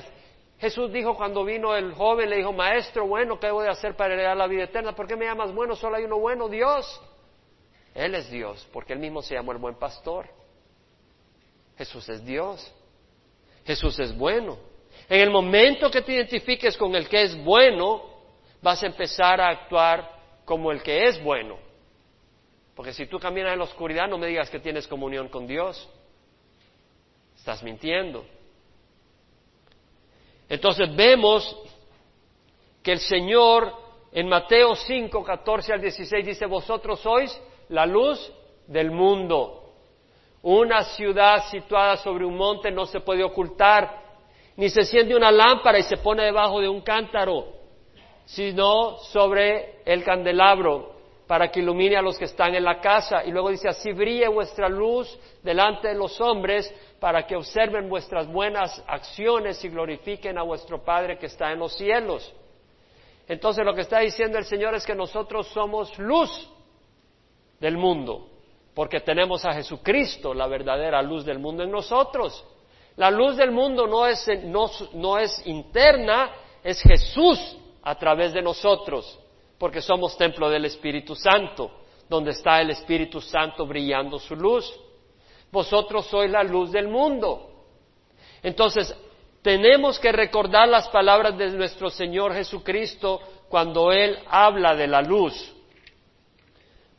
[0.59, 4.13] Jesús dijo cuando vino el joven, le dijo, maestro, bueno, ¿qué voy a hacer para
[4.13, 4.93] heredar la vida eterna?
[4.93, 5.75] ¿Por qué me llamas bueno?
[5.75, 7.01] Solo hay uno bueno, Dios.
[7.93, 10.27] Él es Dios, porque él mismo se llamó el buen pastor.
[11.77, 12.73] Jesús es Dios.
[13.65, 14.57] Jesús es bueno.
[15.09, 18.03] En el momento que te identifiques con el que es bueno,
[18.61, 20.09] vas a empezar a actuar
[20.45, 21.57] como el que es bueno.
[22.75, 25.89] Porque si tú caminas en la oscuridad, no me digas que tienes comunión con Dios.
[27.35, 28.25] Estás mintiendo.
[30.47, 31.57] Entonces vemos
[32.83, 33.73] que el Señor
[34.11, 37.39] en Mateo 5, 14 al 16 dice, vosotros sois
[37.71, 38.31] la luz
[38.67, 39.57] del mundo.
[40.43, 44.01] Una ciudad situada sobre un monte no se puede ocultar,
[44.55, 47.45] ni se enciende una lámpara y se pone debajo de un cántaro,
[48.25, 50.91] sino sobre el candelabro
[51.27, 53.23] para que ilumine a los que están en la casa.
[53.23, 58.27] Y luego dice, así brille vuestra luz delante de los hombres para que observen vuestras
[58.27, 62.33] buenas acciones y glorifiquen a vuestro Padre que está en los cielos.
[63.27, 66.49] Entonces lo que está diciendo el Señor es que nosotros somos luz
[67.61, 68.27] del mundo,
[68.73, 72.43] porque tenemos a Jesucristo, la verdadera luz del mundo en nosotros.
[72.97, 76.31] La luz del mundo no es, no, es interna,
[76.63, 79.17] es Jesús a través de nosotros,
[79.57, 81.71] porque somos templo del Espíritu Santo,
[82.09, 84.73] donde está el Espíritu Santo brillando su luz.
[85.51, 87.47] Vosotros sois la luz del mundo.
[88.41, 88.93] Entonces,
[89.43, 95.55] tenemos que recordar las palabras de nuestro Señor Jesucristo cuando Él habla de la luz.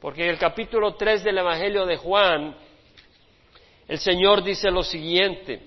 [0.03, 2.57] Porque en el capítulo 3 del Evangelio de Juan,
[3.87, 5.63] el Señor dice lo siguiente,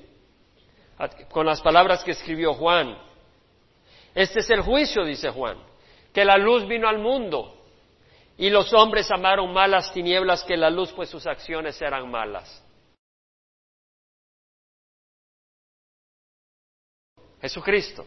[1.30, 2.98] con las palabras que escribió Juan.
[4.14, 5.58] Este es el juicio, dice Juan,
[6.14, 7.64] que la luz vino al mundo
[8.38, 12.62] y los hombres amaron malas tinieblas que la luz, pues sus acciones eran malas.
[17.40, 18.06] Jesucristo.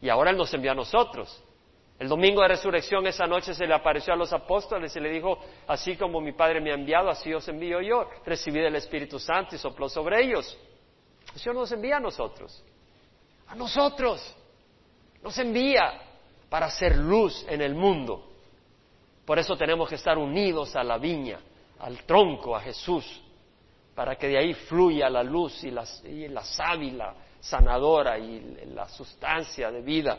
[0.00, 1.40] Y ahora Él nos envía a nosotros.
[2.02, 5.38] El domingo de resurrección, esa noche se le apareció a los apóstoles y le dijo,
[5.68, 8.08] así como mi Padre me ha enviado, así os envío yo.
[8.26, 10.58] Recibí el Espíritu Santo y sopló sobre ellos.
[11.32, 12.64] El Señor nos envía a nosotros.
[13.46, 14.34] A nosotros.
[15.22, 15.92] Nos envía
[16.50, 18.32] para hacer luz en el mundo.
[19.24, 21.38] Por eso tenemos que estar unidos a la viña,
[21.78, 23.22] al tronco, a Jesús,
[23.94, 28.40] para que de ahí fluya la luz y la, y la sábila sanadora y
[28.74, 30.18] la sustancia de vida.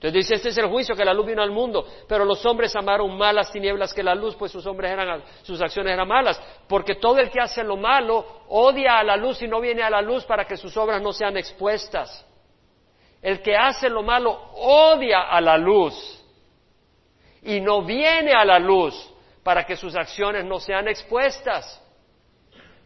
[0.00, 2.74] Entonces dice, este es el juicio, que la luz vino al mundo, pero los hombres
[2.74, 6.40] amaron más las tinieblas que la luz, pues sus, hombres eran, sus acciones eran malas,
[6.66, 9.90] porque todo el que hace lo malo odia a la luz y no viene a
[9.90, 12.26] la luz para que sus obras no sean expuestas.
[13.20, 15.94] El que hace lo malo odia a la luz
[17.42, 18.94] y no viene a la luz
[19.42, 21.78] para que sus acciones no sean expuestas.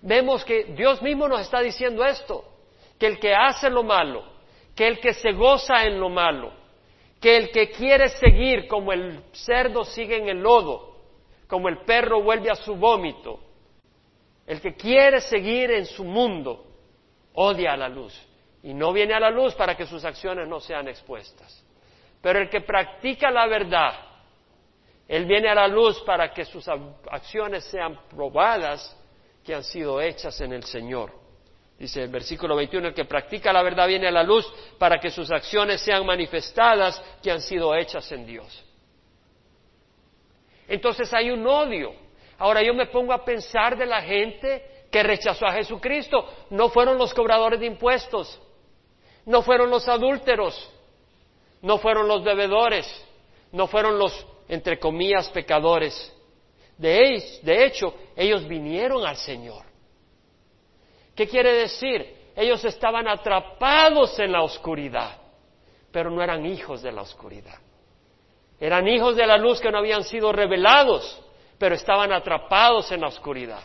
[0.03, 2.43] Vemos que Dios mismo nos está diciendo esto,
[2.99, 4.25] que el que hace lo malo,
[4.75, 6.64] que el que se goza en lo malo,
[7.25, 10.95] que el que quiere seguir como el cerdo sigue en el lodo,
[11.49, 13.41] como el perro vuelve a su vómito,
[14.47, 16.67] el que quiere seguir en su mundo,
[17.33, 18.15] odia a la luz
[18.63, 21.65] y no viene a la luz para que sus acciones no sean expuestas.
[22.21, 23.95] Pero el que practica la verdad,
[25.09, 26.69] él viene a la luz para que sus
[27.11, 28.95] acciones sean probadas
[29.43, 31.24] que han sido hechas en el Señor.
[31.85, 35.11] Dice el versículo 21, el que practica la verdad viene a la luz para que
[35.11, 38.65] sus acciones sean manifestadas que han sido hechas en Dios.
[40.67, 41.93] Entonces hay un odio.
[42.39, 46.27] Ahora yo me pongo a pensar de la gente que rechazó a Jesucristo.
[46.49, 48.41] No fueron los cobradores de impuestos,
[49.27, 50.71] no fueron los adúlteros,
[51.61, 52.87] no fueron los bebedores,
[53.53, 56.11] no fueron los, entre comillas, pecadores.
[56.79, 59.74] De, de hecho, ellos vinieron al Señor.
[61.15, 62.33] ¿Qué quiere decir?
[62.37, 65.17] Ellos estaban atrapados en la oscuridad,
[65.93, 67.59] pero no eran hijos de la oscuridad.
[68.59, 71.23] Eran hijos de la luz que no habían sido revelados,
[71.59, 73.63] pero estaban atrapados en la oscuridad.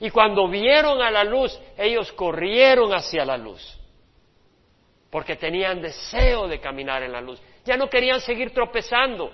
[0.00, 3.78] Y cuando vieron a la luz, ellos corrieron hacia la luz,
[5.10, 7.40] porque tenían deseo de caminar en la luz.
[7.64, 9.32] Ya no querían seguir tropezando,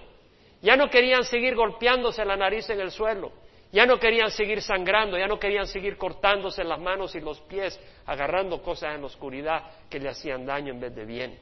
[0.63, 3.33] ya no querían seguir golpeándose la nariz en el suelo,
[3.75, 7.77] Ya no querían seguir sangrando, ya no querían seguir cortándose las manos y los pies,
[8.07, 11.37] agarrando cosas en la oscuridad que le hacían daño en vez de bien.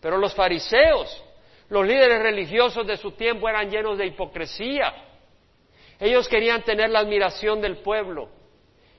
[0.00, 1.24] Pero los fariseos,
[1.68, 4.92] los líderes religiosos de su tiempo eran llenos de hipocresía.
[6.00, 8.28] Ellos querían tener la admiración del pueblo.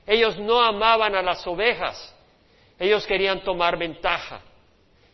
[0.06, 2.16] Ellos no amaban a las ovejas.
[2.78, 4.40] Ellos querían tomar ventaja.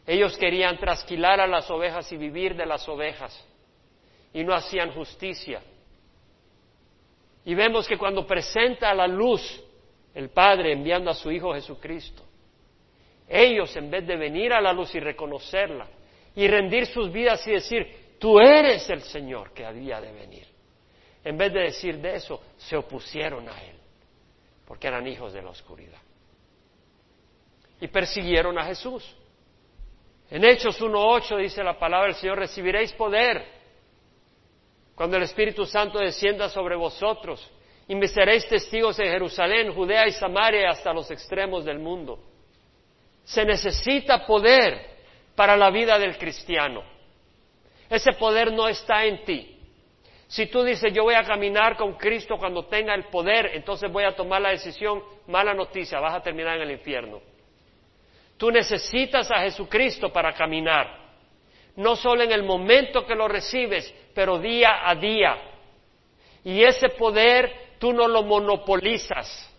[0.06, 3.36] Ellos querían trasquilar a las ovejas y vivir de las ovejas.
[4.32, 5.60] Y no hacían justicia.
[7.44, 9.62] Y vemos que cuando presenta a la luz
[10.14, 12.22] el Padre enviando a su Hijo Jesucristo,
[13.28, 15.88] ellos en vez de venir a la luz y reconocerla
[16.34, 20.46] y rendir sus vidas y decir, tú eres el Señor que había de venir,
[21.22, 23.76] en vez de decir de eso, se opusieron a Él,
[24.66, 26.00] porque eran hijos de la oscuridad.
[27.80, 29.16] Y persiguieron a Jesús.
[30.30, 33.44] En Hechos 1.8 dice la palabra del Señor, recibiréis poder
[34.94, 37.50] cuando el Espíritu Santo descienda sobre vosotros
[37.88, 42.18] y me seréis testigos en Jerusalén, Judea y Samaria hasta los extremos del mundo.
[43.24, 44.94] Se necesita poder
[45.34, 46.82] para la vida del cristiano.
[47.90, 49.50] Ese poder no está en ti.
[50.26, 54.04] Si tú dices yo voy a caminar con Cristo cuando tenga el poder, entonces voy
[54.04, 57.20] a tomar la decisión, mala noticia, vas a terminar en el infierno.
[58.36, 61.03] Tú necesitas a Jesucristo para caminar,
[61.76, 65.36] no solo en el momento que lo recibes, pero día a día.
[66.44, 69.50] Y ese poder tú no lo monopolizas,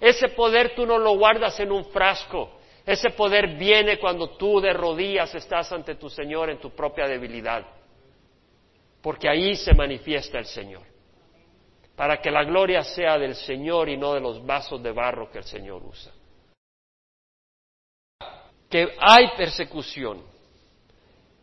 [0.00, 4.72] ese poder tú no lo guardas en un frasco, ese poder viene cuando tú de
[4.72, 7.64] rodillas estás ante tu Señor en tu propia debilidad,
[9.00, 10.82] porque ahí se manifiesta el Señor,
[11.96, 15.38] para que la gloria sea del Señor y no de los vasos de barro que
[15.38, 16.12] el Señor usa.
[18.68, 20.33] Que hay persecución.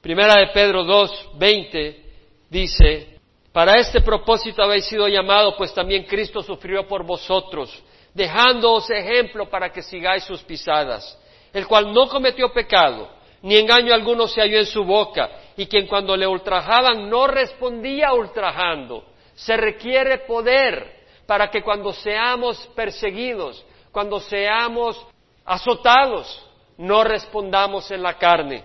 [0.02, 2.06] Primera de Pedro 2, 20
[2.50, 3.20] dice,
[3.52, 7.84] para este propósito habéis sido llamados, pues también Cristo sufrió por vosotros,
[8.14, 11.18] dejándoos ejemplo para que sigáis sus pisadas
[11.54, 13.10] el cual no cometió pecado,
[13.42, 18.14] ni engaño alguno se halló en su boca, y quien cuando le ultrajaban no respondía
[18.14, 19.06] ultrajando.
[19.36, 25.06] Se requiere poder para que cuando seamos perseguidos, cuando seamos
[25.46, 28.64] azotados, no respondamos en la carne.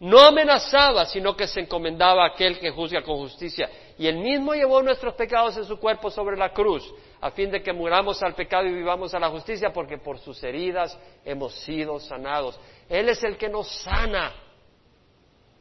[0.00, 3.68] No amenazaba, sino que se encomendaba a aquel que juzga con justicia.
[3.98, 6.82] Y él mismo llevó nuestros pecados en su cuerpo sobre la cruz,
[7.20, 10.42] a fin de que muramos al pecado y vivamos a la justicia, porque por sus
[10.42, 12.58] heridas hemos sido sanados.
[12.88, 14.32] Él es el que nos sana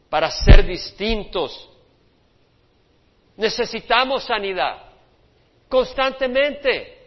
[0.09, 1.69] para ser distintos.
[3.35, 4.85] Necesitamos sanidad
[5.67, 6.97] constantemente.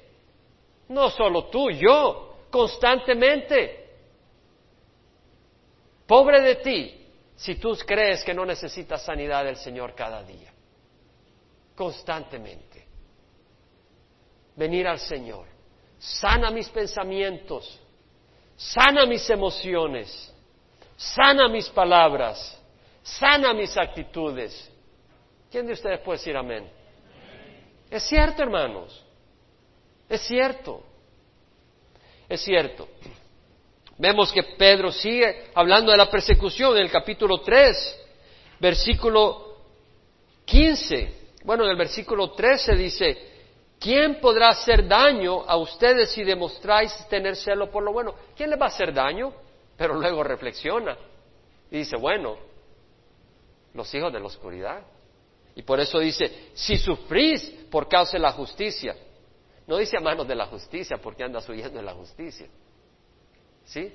[0.88, 3.88] No solo tú, yo, constantemente.
[6.06, 7.01] Pobre de ti
[7.42, 10.52] si tú crees que no necesitas sanidad del Señor cada día.
[11.74, 12.86] Constantemente
[14.54, 15.46] venir al Señor.
[15.98, 17.80] Sana mis pensamientos,
[18.56, 20.32] sana mis emociones,
[20.96, 22.60] sana mis palabras,
[23.02, 24.70] sana mis actitudes.
[25.50, 26.70] ¿Quién de ustedes puede decir amén?
[27.90, 29.04] Es cierto, hermanos.
[30.08, 30.80] Es cierto.
[32.28, 32.88] Es cierto.
[34.02, 38.00] Vemos que Pedro sigue hablando de la persecución en el capítulo 3,
[38.58, 39.58] versículo
[40.44, 41.34] 15.
[41.44, 43.32] Bueno, en el versículo 13 dice,
[43.78, 48.12] ¿Quién podrá hacer daño a ustedes si demostráis tener celo por lo bueno?
[48.36, 49.32] ¿Quién les va a hacer daño?
[49.76, 50.98] Pero luego reflexiona
[51.70, 52.36] y dice, bueno,
[53.72, 54.82] los hijos de la oscuridad.
[55.54, 58.96] Y por eso dice, si sufrís por causa de la justicia,
[59.68, 62.48] no dice a manos de la justicia porque andas huyendo de la justicia.
[63.64, 63.92] ¿Sí?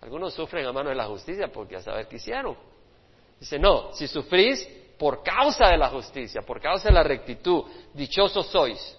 [0.00, 2.56] Algunos sufren a manos de la justicia porque a saber qué hicieron.
[3.38, 4.66] Dice, no, si sufrís
[4.98, 8.96] por causa de la justicia, por causa de la rectitud, dichosos sois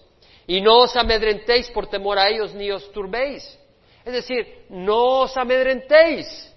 [0.47, 3.57] y no os amedrentéis por temor a ellos ni os turbéis.
[4.03, 6.51] Es decir, no os amedrentéis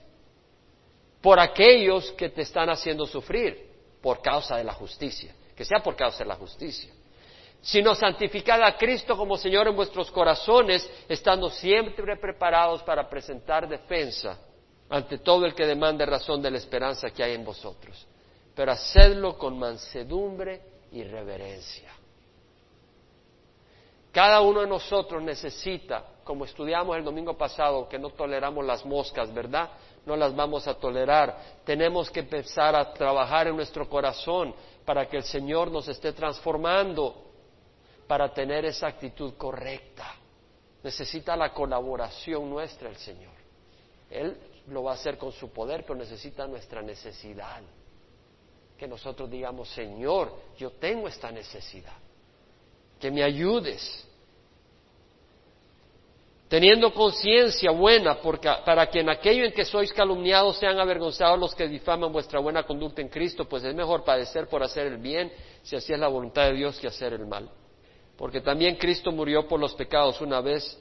[1.21, 5.97] por aquellos que te están haciendo sufrir por causa de la justicia, que sea por
[5.97, 6.93] causa de la justicia,
[7.65, 14.39] sino santificad a Cristo como Señor en vuestros corazones, estando siempre preparados para presentar defensa
[14.89, 18.07] ante todo el que demande razón de la esperanza que hay en vosotros,
[18.55, 20.61] pero hacedlo con mansedumbre
[20.93, 21.91] y reverencia
[24.15, 29.35] cada uno de nosotros necesita, como estudiamos el domingo pasado, que no toleramos las moscas,
[29.35, 29.71] ¿verdad?
[30.07, 31.37] No las vamos a tolerar.
[31.65, 34.55] Tenemos que empezar a trabajar en nuestro corazón
[34.85, 37.25] para que el Señor nos esté transformando,
[38.07, 40.15] para tener esa actitud correcta.
[40.83, 43.33] Necesita la colaboración nuestra el Señor.
[44.11, 44.37] Él
[44.69, 47.63] lo va a hacer con su poder, pero necesita nuestra necesidad.
[48.77, 51.95] Que nosotros digamos, Señor, yo tengo esta necesidad
[53.01, 54.07] que me ayudes.
[56.49, 61.55] Teniendo conciencia buena, porque, para que en aquello en que sois calumniados sean avergonzados los
[61.55, 65.33] que difaman vuestra buena conducta en Cristo, pues es mejor padecer por hacer el bien,
[65.63, 67.51] si así es la voluntad de Dios, que hacer el mal.
[68.17, 70.81] Porque también Cristo murió por los pecados una vez.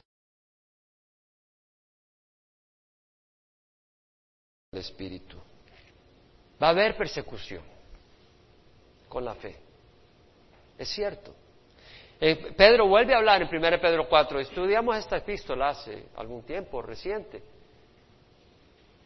[4.72, 5.36] El Espíritu.
[6.62, 7.62] Va a haber persecución
[9.08, 9.56] con la fe.
[10.78, 11.34] Es cierto.
[12.20, 14.40] Eh, Pedro vuelve a hablar en 1 Pedro 4.
[14.40, 17.42] Estudiamos esta epístola hace algún tiempo reciente.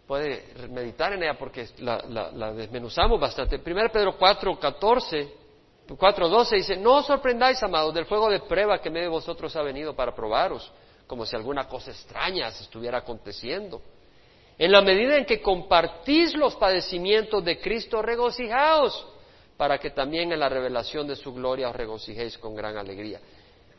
[0.06, 3.56] Puede meditar en ella porque la, desmenuzamos bastante.
[3.56, 5.34] 1 Pedro 4, 14,
[5.96, 9.54] 4, 12 dice, no os sorprendáis, amados, del fuego de prueba que medio de vosotros
[9.56, 10.70] ha venido para probaros,
[11.06, 13.80] como si alguna cosa extraña se estuviera aconteciendo.
[14.58, 19.06] En la medida en que compartís los padecimientos de Cristo, regocijaos
[19.56, 23.20] para que también en la revelación de su gloria os regocijéis con gran alegría.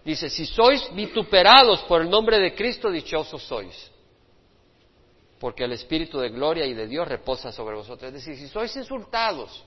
[0.04, 3.92] Dice, si sois vituperados por el nombre de Cristo, dichosos sois,
[5.40, 8.08] porque el Espíritu de gloria y de Dios reposa sobre vosotros.
[8.10, 9.64] Es decir, si sois insultados,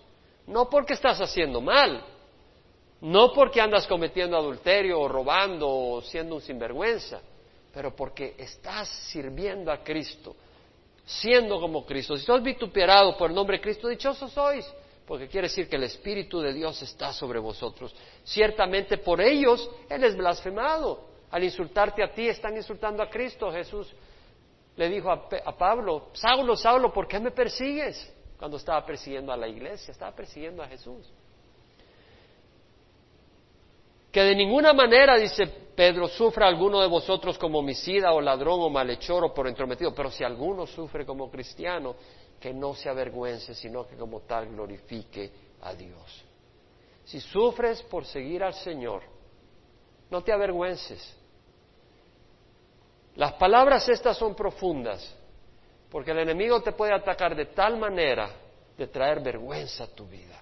[0.46, 2.04] no porque estás haciendo mal,
[3.02, 7.20] no porque andas cometiendo adulterio o robando o siendo un sinvergüenza,
[7.74, 10.36] pero porque estás sirviendo a Cristo,
[11.04, 12.16] siendo como Cristo.
[12.16, 14.64] Si sois vituperados por el nombre de Cristo, dichosos sois,
[15.04, 17.92] porque quiere decir que el Espíritu de Dios está sobre vosotros.
[18.22, 21.10] Ciertamente por ellos Él es blasfemado.
[21.32, 23.50] Al insultarte a ti están insultando a Cristo.
[23.50, 23.92] Jesús
[24.76, 28.14] le dijo a, Pablo, Saulo, Saulo, ¿por qué me persigues?
[28.38, 31.10] Cuando estaba persiguiendo a la iglesia, estaba persiguiendo a Jesús.
[34.12, 38.68] Que de ninguna manera, dice Pedro, sufra alguno de vosotros como homicida o ladrón o
[38.68, 41.96] malhechor o por entrometido, pero si alguno sufre como cristiano,
[42.38, 45.30] que no se avergüence, sino que como tal glorifique
[45.62, 46.24] a Dios.
[47.04, 49.02] Si sufres por seguir al Señor,
[50.10, 51.16] no te avergüences.
[53.16, 55.14] Las palabras estas son profundas,
[55.90, 58.30] porque el enemigo te puede atacar de tal manera
[58.76, 60.41] de traer vergüenza a tu vida.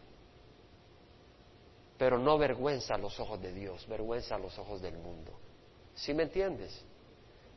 [2.01, 5.33] Pero no vergüenza a los ojos de Dios, vergüenza a los ojos del mundo.
[5.95, 6.83] ¿Sí me entiendes?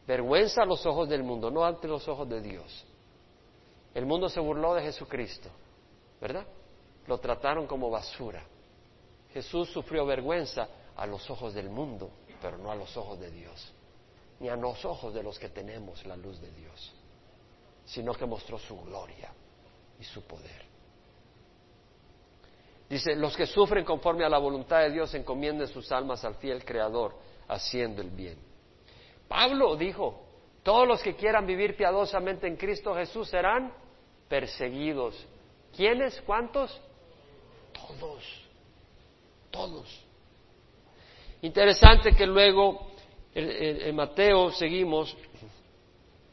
[0.05, 2.85] Vergüenza a los ojos del mundo, no ante los ojos de Dios.
[3.93, 5.49] El mundo se burló de Jesucristo,
[6.19, 6.45] ¿verdad?
[7.07, 8.43] Lo trataron como basura.
[9.31, 10.67] Jesús sufrió vergüenza
[10.97, 12.09] a los ojos del mundo,
[12.41, 13.71] pero no a los ojos de Dios,
[14.41, 16.93] ni a los ojos de los que tenemos la luz de Dios,
[17.85, 19.31] sino que mostró su gloria
[20.01, 20.72] y su poder.
[22.93, 26.63] Dice, los que sufren conforme a la voluntad de Dios encomienden sus almas al fiel
[26.63, 27.15] Creador,
[27.47, 28.37] haciendo el bien.
[29.27, 30.21] Pablo dijo,
[30.61, 33.73] todos los que quieran vivir piadosamente en Cristo Jesús serán
[34.29, 35.25] perseguidos.
[35.75, 36.21] ¿Quiénes?
[36.21, 36.79] ¿Cuántos?
[37.73, 38.23] Todos,
[39.49, 40.05] todos.
[41.41, 42.91] Interesante que luego
[43.33, 45.17] en, Mateo seguimos,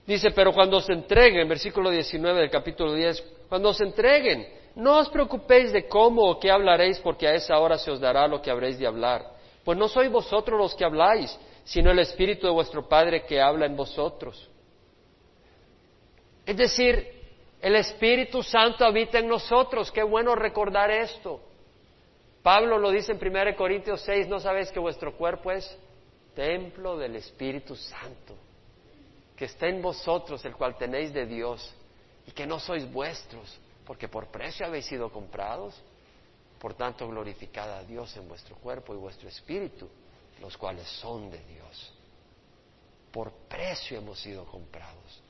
[0.07, 5.09] dice, pero cuando se entreguen, versículo 19 del capítulo 10, cuando se entreguen, no os
[5.09, 8.51] preocupéis de cómo o qué hablaréis, porque a esa hora se os dará lo que
[8.51, 9.27] habréis de hablar.
[9.65, 13.67] Pues no sois vosotros los que habláis, sino el Espíritu de vuestro Padre que habla
[13.67, 14.49] en vosotros.
[16.47, 17.21] Es decir,
[17.61, 19.93] el Espíritu Santo habita en nosotros.
[19.93, 21.41] Qué bueno recordar esto.
[22.43, 25.79] Pablo lo dice en 1 Corintios 6, ¿no sabéis que vuestro cuerpo es
[26.35, 28.35] templo del Espíritu Santo?
[29.37, 31.75] Que está en vosotros, el cual tenéis de Dios,
[32.27, 33.59] y que no sois vuestros,
[33.91, 35.75] porque por precio habéis sido comprados.
[36.61, 39.89] Por tanto, glorificad a Dios en vuestro cuerpo y vuestro espíritu,
[40.41, 41.93] los cuales son de Dios.
[43.11, 45.21] Por precio hemos sido comprados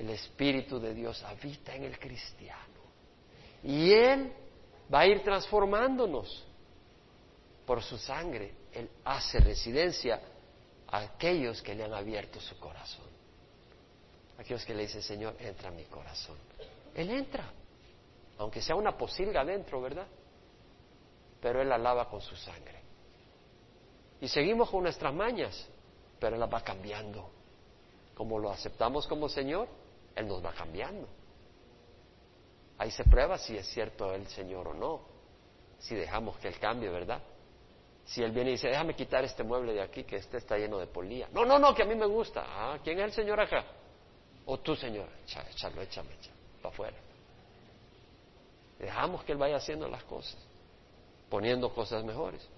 [0.00, 2.80] el Espíritu de Dios habita en el cristiano.
[3.62, 4.32] Y Él
[4.92, 6.42] va a ir transformándonos
[7.66, 8.54] por su sangre.
[8.72, 10.20] Él hace residencia
[10.88, 13.04] a aquellos que le han abierto su corazón.
[14.38, 16.38] Aquellos que le dicen, Señor, entra en mi corazón.
[16.94, 17.52] Él entra,
[18.40, 20.06] aunque sea una posilga adentro, ¿verdad?
[21.40, 22.80] Pero Él la lava con su sangre.
[24.20, 25.68] Y seguimos con nuestras mañas,
[26.18, 27.30] pero Él las va cambiando.
[28.14, 29.68] Como lo aceptamos como Señor,
[30.14, 31.08] él nos va cambiando.
[32.78, 35.02] Ahí se prueba si es cierto el Señor o no,
[35.78, 37.22] si dejamos que Él cambie, ¿verdad?
[38.04, 40.78] Si Él viene y dice, déjame quitar este mueble de aquí que este está lleno
[40.78, 41.28] de polilla.
[41.32, 42.44] No, no, no, que a mí me gusta.
[42.46, 43.64] Ah, ¿quién es el Señor acá?
[44.46, 45.08] O tú, Señor.
[45.24, 47.09] échalo, échame, échalo, para afuera.
[48.80, 50.36] Dejamos que Él vaya haciendo las cosas,
[51.28, 52.48] poniendo cosas mejores.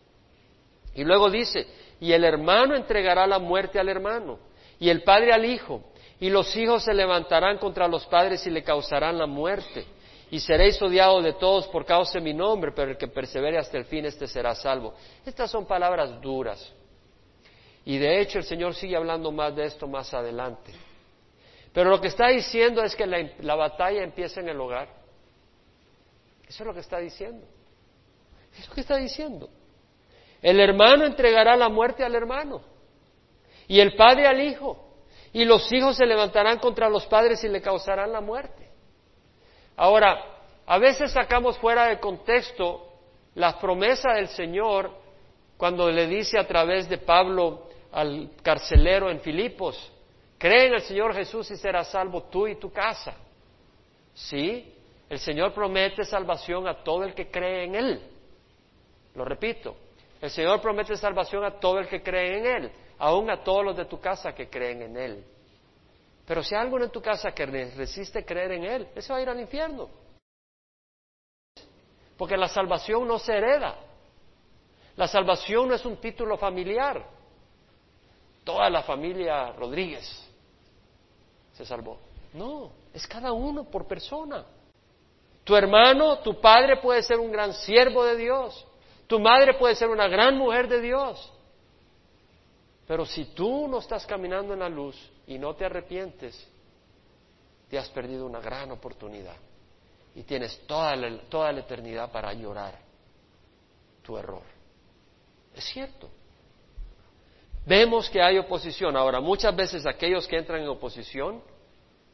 [0.95, 1.67] Y luego dice,
[2.01, 4.39] y el hermano entregará la muerte al hermano,
[4.79, 5.83] y el padre al hijo,
[6.21, 9.85] y los hijos se levantarán contra los padres y le causarán la muerte,
[10.31, 13.77] y seréis odiados de todos por causa de mi nombre, pero el que persevere hasta
[13.77, 14.95] el fin, este será salvo.
[15.27, 16.73] Estas son palabras duras.
[17.85, 20.73] Y de hecho el Señor sigue hablando más de esto más adelante.
[21.73, 25.02] Pero lo que está diciendo es que la, la batalla empieza en el hogar.
[26.53, 27.47] Eso es lo que está diciendo.
[28.59, 29.49] Es lo que está diciendo.
[30.43, 32.61] El hermano entregará la muerte al hermano
[33.67, 34.77] y el padre al hijo.
[35.33, 38.69] Y los hijos se levantarán contra los padres y le causarán la muerte.
[39.77, 40.23] Ahora,
[40.67, 42.87] a veces sacamos fuera de contexto
[43.35, 44.91] la promesa del Señor
[45.57, 49.91] cuando le dice a través de Pablo al carcelero en Filipos,
[50.37, 53.15] cree en el Señor Jesús y serás salvo tú y tu casa.
[54.13, 54.82] Sí,
[55.13, 58.03] el Señor promete salvación a todo el que cree en Él.
[59.15, 59.77] Lo repito,
[60.23, 63.77] el Señor promete salvación a todo el que cree en Él aún a todos los
[63.77, 65.25] de tu casa que creen en Él.
[66.25, 69.23] Pero si hay alguno en tu casa que resiste creer en Él, ese va a
[69.23, 69.91] ir al infierno.
[72.17, 73.77] Porque la salvación no se hereda.
[74.97, 77.05] La salvación no es un título familiar.
[78.45, 80.27] Toda la familia Rodríguez
[81.53, 81.99] se salvó.
[82.33, 84.47] No, es cada uno por persona.
[85.45, 88.67] Tu hermano, tu padre puede ser un gran siervo de Dios.
[89.07, 91.33] Tu madre puede ser una gran mujer de Dios.
[92.87, 96.49] Pero si tú no estás caminando en la luz y no te arrepientes,
[97.69, 99.37] te has perdido una gran oportunidad
[100.15, 102.79] y tienes toda la, toda la eternidad para llorar
[104.03, 104.43] tu error.
[105.55, 106.09] Es cierto.
[107.65, 108.97] Vemos que hay oposición.
[108.97, 111.43] Ahora, muchas veces aquellos que entran en oposición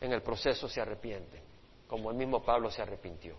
[0.00, 1.42] en el proceso se arrepienten,
[1.89, 3.34] como el mismo Pablo se arrepintió.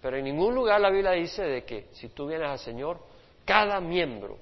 [0.00, 3.00] Pero en ningún lugar la Biblia dice de que si tú vienes al Señor,
[3.44, 4.38] cada miembro,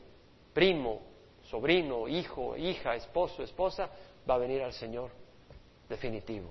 [0.52, 1.00] primo,
[1.44, 3.88] sobrino, hijo, hija, esposo, esposa,
[4.28, 5.10] va a venir al Señor.
[5.88, 6.50] Definitivo.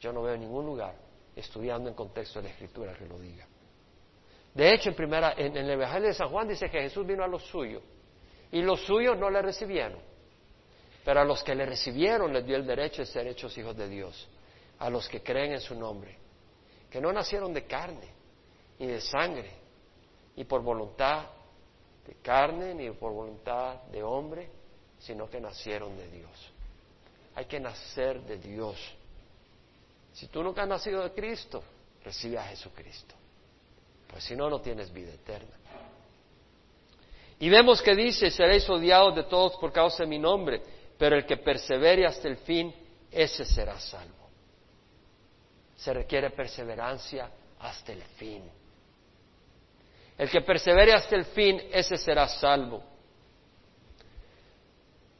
[0.00, 0.94] Yo no veo en ningún lugar
[1.34, 3.46] estudiando en contexto de la Escritura que lo diga.
[4.54, 7.28] De hecho, en, primera, en, el Evangelio de San Juan dice que Jesús vino a
[7.28, 7.82] los suyos
[8.50, 9.98] y los suyos no le recibieron.
[11.04, 13.88] Pero a los que le recibieron les dio el derecho de ser hechos hijos de
[13.88, 14.28] Dios,
[14.78, 16.16] a los que creen en su nombre,
[16.90, 18.08] que no nacieron de carne
[18.78, 19.50] ni de sangre,
[20.36, 21.26] y por voluntad
[22.06, 24.50] de carne ni por voluntad de hombre,
[24.98, 26.52] sino que nacieron de Dios.
[27.34, 28.76] Hay que nacer de Dios.
[30.12, 31.62] Si tú nunca has nacido de Cristo,
[32.04, 33.14] recibe a Jesucristo.
[34.08, 35.56] Pues si no, no tienes vida eterna.
[37.38, 40.62] Y vemos que dice, seréis odiados de todos por causa de mi nombre,
[40.96, 42.74] pero el que persevere hasta el fin,
[43.10, 44.25] ese será salvo.
[45.76, 48.42] Se requiere perseverancia hasta el fin.
[50.18, 52.82] El que persevere hasta el fin, ese será salvo.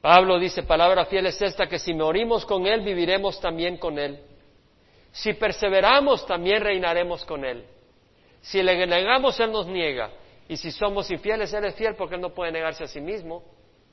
[0.01, 4.21] Pablo dice, palabra fiel es esta, que si morimos con Él, viviremos también con Él.
[5.11, 7.67] Si perseveramos, también reinaremos con Él.
[8.41, 10.11] Si le negamos, Él nos niega.
[10.49, 13.43] Y si somos infieles, Él es fiel porque Él no puede negarse a sí mismo.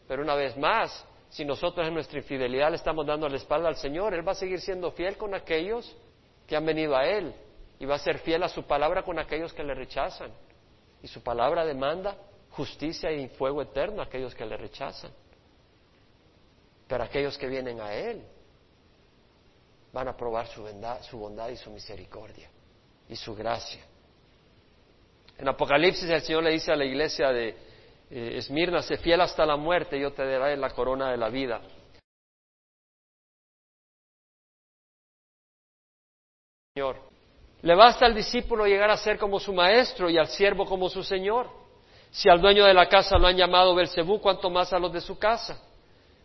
[0.07, 3.76] Pero una vez más, si nosotros en nuestra infidelidad le estamos dando la espalda al
[3.76, 5.95] Señor, Él va a seguir siendo fiel con aquellos
[6.53, 7.33] que han venido a Él.
[7.79, 10.31] Y va a ser fiel a su palabra con aquellos que le rechazan.
[11.01, 12.15] Y su palabra demanda
[12.51, 15.11] justicia y fuego eterno a aquellos que le rechazan.
[16.87, 18.21] Pero aquellos que vienen a Él
[19.91, 22.51] van a probar su bondad, su bondad y su misericordia
[23.09, 23.81] y su gracia.
[25.39, 27.49] En Apocalipsis el Señor le dice a la iglesia de
[28.11, 31.61] eh, Esmirna, sé fiel hasta la muerte, yo te daré la corona de la vida.
[36.76, 36.97] Señor,
[37.61, 41.03] le basta al discípulo llegar a ser como su maestro y al siervo como su
[41.03, 41.47] señor.
[42.09, 44.99] Si al dueño de la casa lo han llamado Belcebú, cuanto más a los de
[44.99, 45.61] su casa.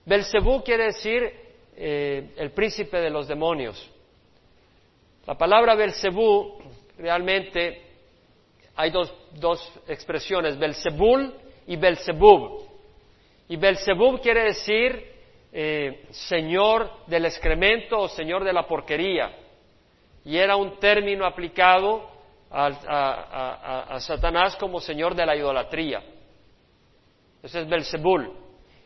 [0.06, 1.30] Belcebú quiere decir
[1.76, 3.90] eh, el príncipe de los demonios.
[5.26, 6.62] La palabra Belcebú
[6.96, 7.82] realmente
[8.74, 11.30] hay dos, dos expresiones, Belzebul
[11.66, 12.66] y Belzebub.
[13.50, 15.12] Y Belzebub quiere decir
[15.52, 19.30] eh, señor del excremento o señor de la porquería
[20.28, 22.06] y era un término aplicado
[22.50, 26.02] a, Satanás como señor de la idolatría.
[27.42, 28.30] Ese es Belzebul.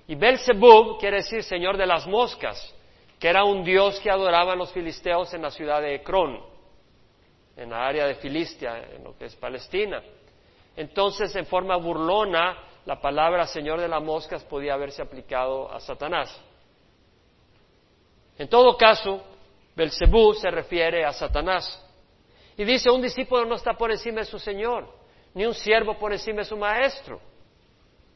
[0.06, 2.72] Y Belzebub quiere decir señor de las moscas,
[3.18, 6.40] que era un dios que adoraban los filisteos en la ciudad de Ecrón,
[7.56, 10.00] en la área de Filistia, en lo que es Palestina.
[10.76, 16.40] Entonces, en forma burlona, la palabra señor de las moscas podía haberse aplicado a Satanás.
[18.38, 19.31] En todo caso,
[19.74, 21.82] Belcebú se refiere a Satanás.
[22.56, 24.88] Y dice, un discípulo no está por encima de su Señor,
[25.34, 27.20] ni un siervo por encima de su maestro.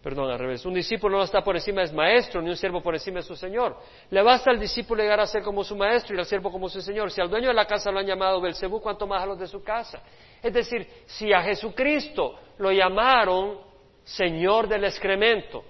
[0.07, 0.65] Perdón, al revés.
[0.65, 3.23] Un discípulo no está por encima de su maestro, ni un siervo por encima de
[3.25, 3.77] su señor.
[4.09, 6.81] Le basta al discípulo llegar a ser como su maestro y al siervo como su
[6.81, 7.11] señor.
[7.11, 9.49] Si al dueño de la casa lo han llamado Belcebú, ¿cuánto más a los de
[9.49, 10.01] su casa?
[10.41, 13.59] Es decir, si a Jesucristo lo llamaron
[14.05, 15.65] Señor del excremento,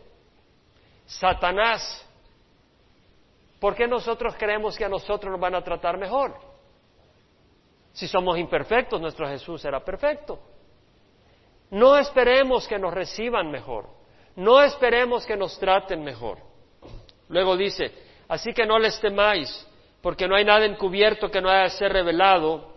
[1.06, 2.05] Satanás,
[3.60, 6.34] ¿por qué nosotros creemos que a nosotros nos van a tratar mejor?
[7.92, 10.38] Si somos imperfectos, nuestro Jesús era perfecto.
[11.70, 13.86] No esperemos que nos reciban mejor.
[14.36, 16.38] No esperemos que nos traten mejor.
[17.28, 17.92] Luego dice,
[18.28, 19.66] así que no les temáis,
[20.02, 22.74] porque no hay nada encubierto que no haya de ser revelado,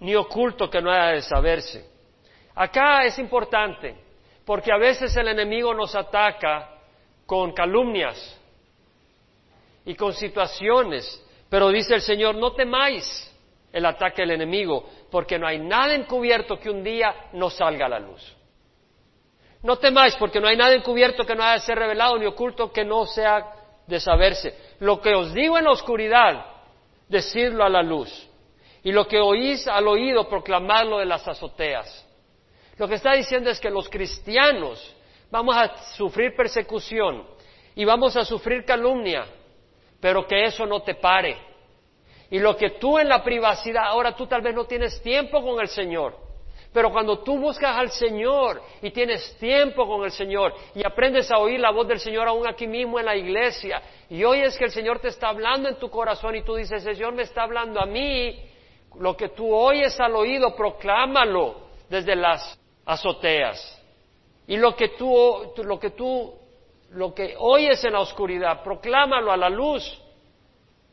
[0.00, 1.88] ni oculto que no haya de saberse.
[2.54, 3.94] Acá es importante,
[4.44, 6.70] porque a veces el enemigo nos ataca
[7.26, 8.40] con calumnias
[9.84, 13.30] y con situaciones, pero dice el Señor, no temáis
[13.72, 17.88] el ataque del enemigo, porque no hay nada encubierto que un día no salga a
[17.88, 18.36] la luz.
[19.62, 22.70] No temáis, porque no hay nada encubierto que no haya de ser revelado, ni oculto
[22.70, 23.46] que no sea
[23.86, 24.54] de saberse.
[24.80, 26.46] Lo que os digo en la oscuridad,
[27.08, 28.28] decidlo a la luz.
[28.82, 32.06] Y lo que oís al oído, proclamadlo de las azoteas.
[32.76, 34.94] Lo que está diciendo es que los cristianos
[35.30, 37.24] vamos a sufrir persecución
[37.74, 39.26] y vamos a sufrir calumnia,
[40.04, 41.34] pero que eso no te pare.
[42.28, 45.58] Y lo que tú en la privacidad, ahora tú tal vez no tienes tiempo con
[45.62, 46.14] el Señor,
[46.74, 51.38] pero cuando tú buscas al Señor y tienes tiempo con el Señor y aprendes a
[51.38, 53.80] oír la voz del Señor aún aquí mismo en la iglesia
[54.10, 56.96] y oyes que el Señor te está hablando en tu corazón y tú dices, el
[56.96, 58.44] Señor me está hablando a mí,
[58.98, 63.82] lo que tú oyes al oído, proclámalo desde las azoteas.
[64.46, 66.43] Y lo que tú, lo que tú,
[66.94, 70.00] lo que oyes en la oscuridad, proclámalo a la luz.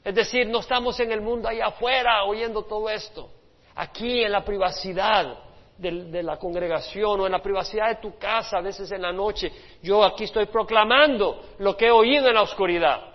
[0.04, 3.30] Es decir, no estamos en el mundo allá afuera oyendo todo esto.
[3.76, 5.38] Aquí en la privacidad
[5.78, 9.52] de, la congregación o en la privacidad de tu casa, a veces en la noche,
[9.82, 13.14] yo aquí estoy proclamando lo que he oído en la oscuridad.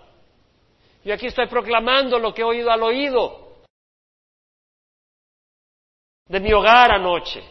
[1.04, 3.46] Yo aquí estoy proclamando lo que he oído al oído
[6.28, 7.42] de mi hogar anoche,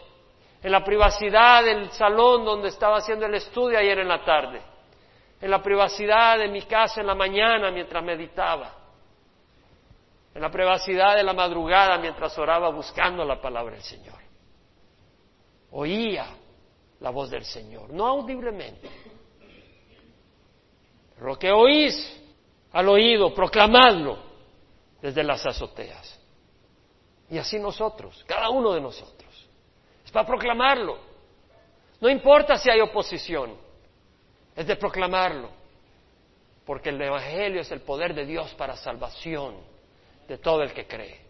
[0.62, 4.60] en la privacidad del salón donde estaba haciendo el estudio ayer en la tarde,
[5.40, 8.72] en la privacidad de mi casa en la mañana mientras meditaba,
[10.34, 14.26] en la privacidad de la madrugada mientras oraba buscando la palabra del Señor
[15.76, 16.26] oía
[17.00, 18.88] la voz del Señor, no audiblemente.
[21.18, 22.22] lo que oís
[22.72, 24.18] al oído, proclamadlo
[25.00, 26.18] desde las azoteas.
[27.30, 29.48] Y así nosotros, cada uno de nosotros.
[30.04, 30.98] Es para proclamarlo.
[32.00, 33.56] No importa si hay oposición,
[34.56, 35.50] es de proclamarlo.
[36.64, 39.56] Porque el Evangelio es el poder de Dios para salvación
[40.26, 41.20] de todo el que cree.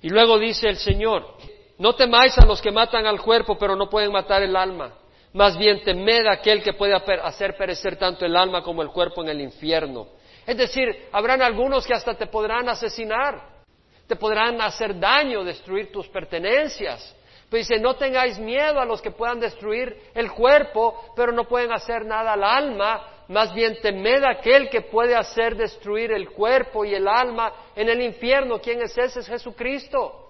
[0.00, 1.34] Y luego dice el Señor,
[1.78, 4.94] no temáis a los que matan al cuerpo, pero no pueden matar el alma.
[5.32, 9.22] Más bien temed a aquel que puede hacer perecer tanto el alma como el cuerpo
[9.22, 10.08] en el infierno.
[10.46, 13.58] Es decir, habrán algunos que hasta te podrán asesinar,
[14.06, 17.14] te podrán hacer daño, destruir tus pertenencias.
[17.50, 21.72] Pues dice, no tengáis miedo a los que puedan destruir el cuerpo, pero no pueden
[21.72, 23.24] hacer nada al alma.
[23.28, 27.88] Más bien temed a aquel que puede hacer destruir el cuerpo y el alma en
[27.88, 28.60] el infierno.
[28.60, 29.20] ¿Quién es ese?
[29.20, 30.26] Es Jesucristo.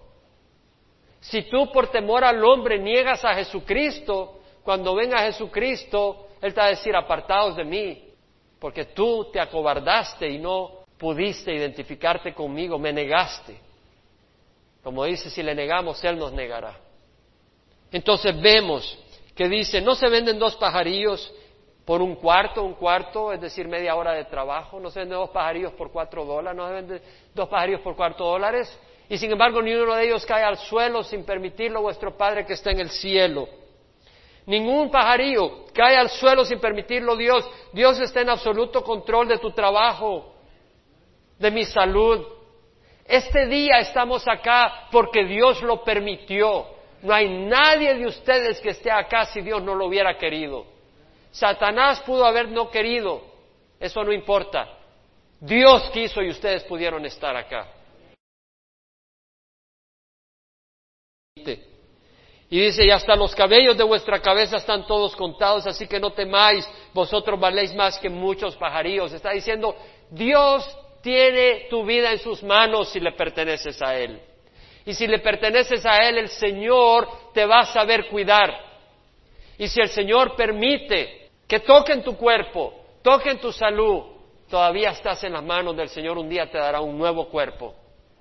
[1.21, 6.67] Si tú por temor al hombre niegas a Jesucristo, cuando venga Jesucristo, Él te va
[6.67, 8.13] a decir, apartados de mí,
[8.61, 13.59] porque tú te acobardaste y no pudiste identificarte conmigo, me negaste.
[14.85, 16.88] Como dice, si le negamos, Él nos negará.
[17.93, 18.99] Entonces vemos
[19.35, 21.33] que dice, no se venden dos pajarillos
[21.85, 25.31] por un cuarto, un cuarto, es decir, media hora de trabajo, no se venden dos
[25.31, 27.03] pajarillos por cuatro dólares, no se venden
[27.35, 28.79] dos pajarillos por cuatro dólares,
[29.09, 32.53] y sin embargo ni uno de ellos cae al suelo sin permitirlo vuestro Padre que
[32.53, 33.49] está en el cielo.
[34.45, 37.49] Ningún pajarillo cae al suelo sin permitirlo Dios.
[37.73, 40.35] Dios está en absoluto control de tu trabajo,
[41.39, 42.27] de mi salud.
[43.05, 46.67] Este día estamos acá porque Dios lo permitió.
[47.03, 50.67] No hay nadie de ustedes que esté acá si Dios no lo hubiera querido.
[51.31, 53.23] Satanás pudo haber no querido,
[53.79, 54.69] eso no importa.
[55.41, 57.69] Dios quiso y ustedes pudieron estar acá.
[62.51, 66.13] Y dice, y hasta los cabellos de vuestra cabeza están todos contados, así que no
[66.13, 69.13] temáis, vosotros valéis más que muchos pajarillos.
[69.13, 69.77] Está diciendo,
[70.11, 70.67] Dios
[71.03, 74.21] tiene tu vida en sus manos si le perteneces a Él.
[74.89, 78.59] Y si le perteneces a Él, el Señor te va a saber cuidar.
[79.59, 82.73] Y si el Señor permite que toquen tu cuerpo,
[83.03, 84.05] toquen tu salud,
[84.49, 87.75] todavía estás en las manos del Señor, un día te dará un nuevo cuerpo,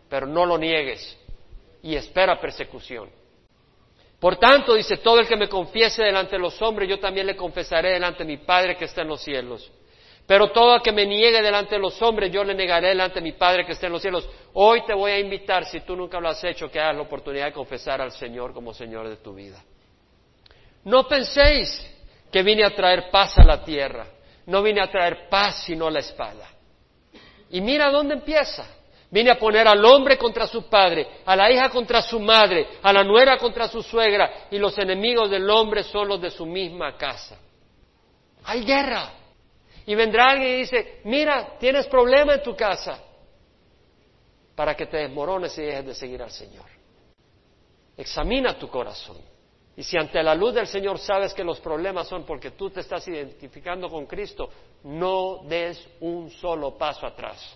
[0.09, 1.17] pero no lo niegues
[1.81, 3.09] y espera persecución.
[4.19, 7.37] Por tanto, dice, todo el que me confiese delante de los hombres, yo también le
[7.37, 9.71] confesaré delante de mi Padre que está en los cielos.
[10.27, 13.21] Pero todo el que me niegue delante de los hombres, yo le negaré delante de
[13.21, 14.27] mi Padre que está en los cielos.
[14.53, 17.45] Hoy te voy a invitar, si tú nunca lo has hecho, que hagas la oportunidad
[17.45, 19.63] de confesar al Señor como Señor de tu vida.
[20.83, 21.81] No penséis
[22.29, 24.05] que vine a traer paz a la tierra.
[24.47, 26.49] No vine a traer paz sino la espada.
[27.49, 28.67] Y mira dónde empieza.
[29.09, 32.91] Vine a poner al hombre contra su padre, a la hija contra su madre, a
[32.91, 36.97] la nuera contra su suegra, y los enemigos del hombre son los de su misma
[36.97, 37.37] casa.
[38.43, 39.13] Hay guerra.
[39.87, 43.01] Y vendrá alguien y dice, mira, tienes problema en tu casa,
[44.53, 46.65] para que te desmorones y dejes de seguir al Señor.
[47.95, 49.17] Examina tu corazón.
[49.77, 52.81] Y si ante la luz del Señor sabes que los problemas son porque tú te
[52.81, 54.49] estás identificando con Cristo,
[54.83, 57.55] no des un solo paso atrás.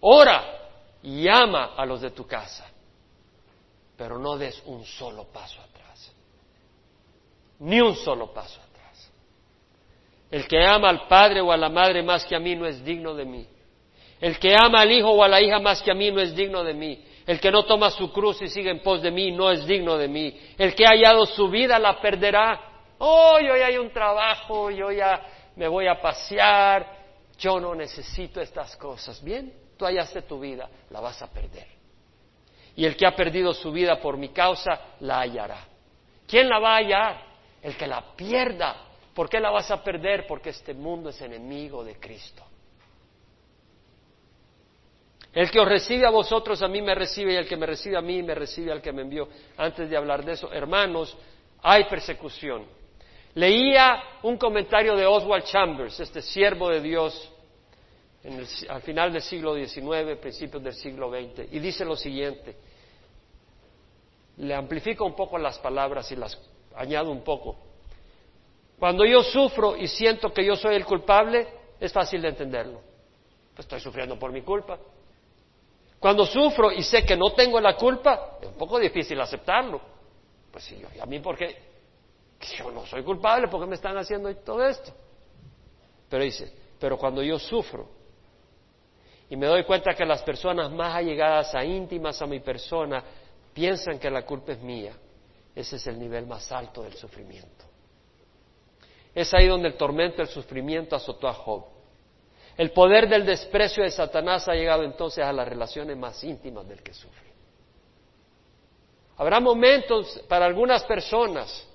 [0.00, 0.70] Ora
[1.02, 2.66] y ama a los de tu casa,
[3.96, 6.12] pero no des un solo paso atrás.
[7.58, 8.71] Ni un solo paso atrás.
[10.32, 12.82] El que ama al padre o a la madre más que a mí no es
[12.82, 13.46] digno de mí.
[14.18, 16.34] El que ama al hijo o a la hija más que a mí no es
[16.34, 17.04] digno de mí.
[17.26, 19.98] El que no toma su cruz y sigue en pos de mí no es digno
[19.98, 20.34] de mí.
[20.56, 22.58] El que ha hallado su vida la perderá.
[22.96, 25.22] Oh, yo ya hay un trabajo, yo ya
[25.54, 26.86] me voy a pasear,
[27.38, 29.22] yo no necesito estas cosas.
[29.22, 31.66] Bien, tú hallaste tu vida, la vas a perder.
[32.74, 35.58] Y el que ha perdido su vida por mi causa, la hallará.
[36.26, 37.22] ¿Quién la va a hallar?
[37.60, 38.91] El que la pierda.
[39.14, 40.26] ¿Por qué la vas a perder?
[40.26, 42.42] Porque este mundo es enemigo de Cristo.
[45.32, 47.96] El que os recibe a vosotros, a mí me recibe, y el que me recibe
[47.96, 49.28] a mí, me recibe al que me envió.
[49.56, 51.16] Antes de hablar de eso, hermanos,
[51.62, 52.66] hay persecución.
[53.34, 57.30] Leía un comentario de Oswald Chambers, este siervo de Dios,
[58.68, 62.54] al final del siglo XIX, principios del siglo XX, y dice lo siguiente.
[64.36, 66.38] Le amplifico un poco las palabras y las
[66.76, 67.71] añado un poco.
[68.78, 71.46] Cuando yo sufro y siento que yo soy el culpable,
[71.78, 72.80] es fácil de entenderlo.
[73.54, 74.78] Pues estoy sufriendo por mi culpa.
[75.98, 79.80] Cuando sufro y sé que no tengo la culpa, es un poco difícil aceptarlo.
[80.50, 81.56] Pues sí, ¿y a mí por qué?
[82.58, 84.92] Yo no soy culpable, ¿por qué me están haciendo todo esto?
[86.08, 87.88] Pero dice, pero cuando yo sufro
[89.30, 93.02] y me doy cuenta que las personas más allegadas a íntimas a mi persona
[93.54, 94.94] piensan que la culpa es mía,
[95.54, 97.64] ese es el nivel más alto del sufrimiento.
[99.14, 101.64] Es ahí donde el tormento, el sufrimiento azotó a Job.
[102.56, 106.82] El poder del desprecio de Satanás ha llegado entonces a las relaciones más íntimas del
[106.82, 107.32] que sufre.
[109.16, 111.66] Habrá momentos para algunas personas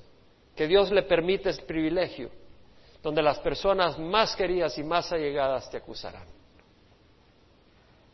[0.55, 2.31] que Dios le permite el privilegio,
[3.01, 6.27] donde las personas más queridas y más allegadas te acusarán.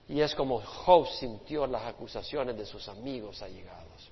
[0.09, 4.11] Y es como Job sintió las acusaciones de sus amigos allegados,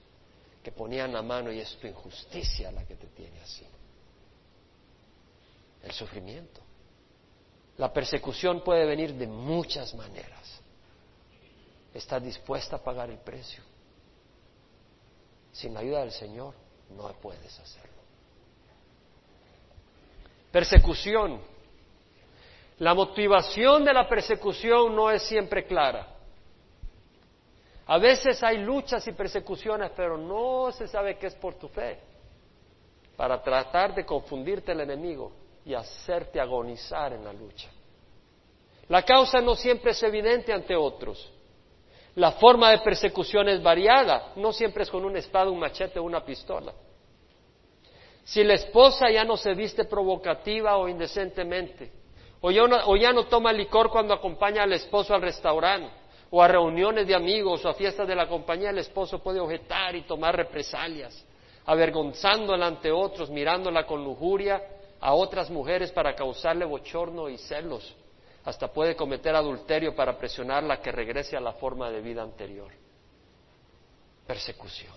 [0.64, 3.66] que ponían la mano y es tu injusticia la que te tiene así.
[5.84, 6.62] El sufrimiento.
[7.78, 10.62] La persecución puede venir de muchas maneras.
[11.94, 13.64] ¿Estás dispuesta a pagar el precio?
[15.52, 16.54] Sin la ayuda del Señor
[16.96, 17.90] no puedes hacerlo.
[20.52, 21.42] Persecución.
[22.80, 26.08] La motivación de la persecución no es siempre clara.
[27.88, 32.00] A veces hay luchas y persecuciones, pero no se sabe que es por tu fe,
[33.18, 37.70] para tratar de confundirte el enemigo y hacerte agonizar en la lucha.
[38.88, 41.32] La causa no siempre es evidente ante otros.
[42.16, 46.04] La forma de persecución es variada, no siempre es con una espada, un machete o
[46.04, 46.74] una pistola.
[48.24, 51.92] Si la esposa ya no se viste provocativa o indecentemente,
[52.42, 55.90] o ya, no, o ya no toma licor cuando acompaña al esposo al restaurante,
[56.30, 59.96] o a reuniones de amigos o a fiestas de la compañía, el esposo puede objetar
[59.96, 61.26] y tomar represalias,
[61.66, 64.62] avergonzándola ante otros, mirándola con lujuria
[65.02, 67.96] a otras mujeres para causarle bochorno y celos.
[68.46, 72.72] Hasta puede cometer adulterio para presionarla que regrese a la forma de vida anterior.
[74.26, 74.94] Persecución.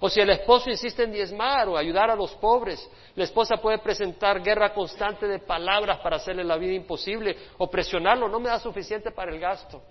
[0.00, 3.78] O si el esposo insiste en diezmar o ayudar a los pobres, la esposa puede
[3.78, 8.58] presentar guerra constante de palabras para hacerle la vida imposible o presionarlo, no me da
[8.58, 9.82] suficiente para el gasto,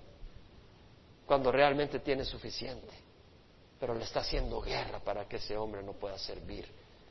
[1.28, 2.94] cuando realmente tiene suficiente.
[3.80, 6.68] Pero le está haciendo guerra para que ese hombre no pueda servir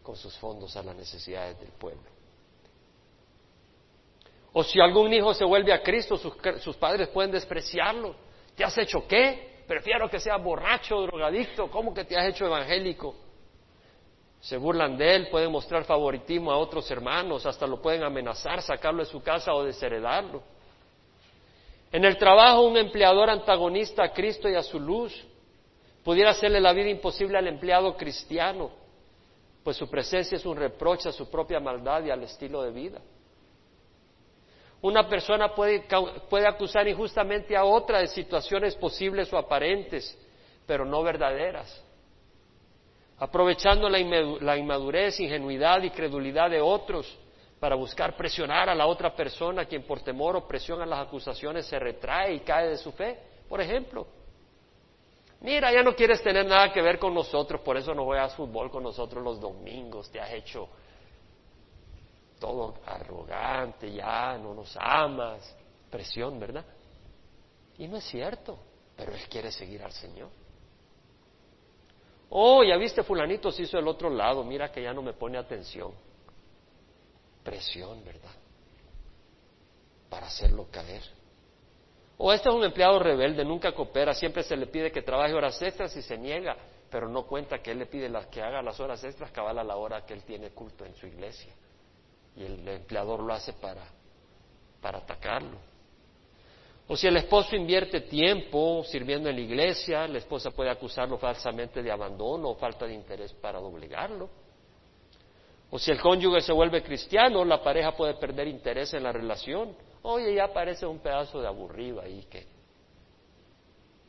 [0.08, 2.08] con sus fondos a las necesidades del pueblo.
[4.54, 8.14] O si algún hijo se vuelve a Cristo, sus, padres pueden despreciarlo.
[8.56, 9.64] ¿Te has hecho qué?
[9.68, 11.70] Prefiero que sea borracho, drogadicto.
[11.70, 13.16] ¿Cómo que te has hecho evangélico?
[14.40, 19.04] Se burlan de él, pueden mostrar favoritismo a otros hermanos, hasta lo pueden amenazar, sacarlo
[19.04, 20.42] de su casa o desheredarlo.
[21.92, 25.12] En el trabajo, un empleador antagonista a Cristo y a su luz
[26.08, 28.70] Pudiera hacerle la vida imposible al empleado cristiano,
[29.62, 33.00] pues su presencia es un reproche a su propia maldad y al estilo de vida.
[34.80, 35.84] Una persona puede,
[36.30, 40.16] puede acusar injustamente a otra de situaciones posibles o aparentes,
[40.66, 41.84] pero no verdaderas
[43.18, 47.18] aprovechando la inmadurez, ingenuidad y credulidad de otros
[47.58, 51.66] para buscar presionar a la otra persona, quien por temor o presión a las acusaciones
[51.66, 54.06] se retrae y cae de su fe, por ejemplo.
[55.40, 58.70] Mira, ya no quieres tener nada que ver con nosotros, por eso no juegas fútbol
[58.70, 60.68] con nosotros los domingos, te has hecho
[62.40, 65.56] todo arrogante, ya no nos amas,
[65.90, 66.64] presión, ¿verdad?
[67.78, 68.58] Y no es cierto,
[68.96, 70.28] pero él quiere seguir al Señor.
[72.30, 75.38] Oh, ya viste, fulanito se hizo el otro lado, mira que ya no me pone
[75.38, 75.92] atención.
[77.42, 78.32] Presión, ¿verdad?
[80.10, 81.17] Para hacerlo caer.
[82.18, 85.62] O este es un empleado rebelde, nunca coopera, siempre se le pide que trabaje horas
[85.62, 86.56] extras y se niega,
[86.90, 89.76] pero no cuenta que él le pide que haga las horas extras cabal a la
[89.76, 91.52] hora que él tiene culto en su iglesia.
[92.34, 93.84] Y el empleador lo hace para,
[94.80, 95.58] para atacarlo.
[96.88, 101.82] O si el esposo invierte tiempo sirviendo en la iglesia, la esposa puede acusarlo falsamente
[101.82, 104.28] de abandono o falta de interés para obligarlo.
[105.70, 109.76] O si el cónyuge se vuelve cristiano, la pareja puede perder interés en la relación.
[110.02, 112.46] Oye, ya parece un pedazo de aburrido ahí que.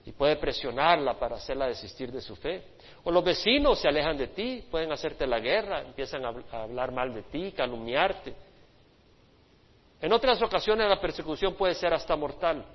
[0.06, 2.64] Y puede presionarla para hacerla desistir de su fe.
[3.04, 7.14] O los vecinos se alejan de ti, pueden hacerte la guerra, empiezan a hablar mal
[7.14, 8.34] de ti, calumniarte.
[10.02, 12.66] En otras ocasiones la persecución puede ser hasta mortal.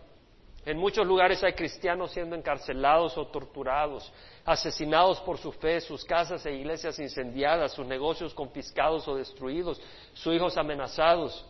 [0.66, 4.10] En muchos lugares hay cristianos siendo encarcelados o torturados,
[4.46, 9.80] asesinados por su fe, sus casas e iglesias incendiadas, sus negocios confiscados o destruidos,
[10.14, 11.44] sus hijos amenazados.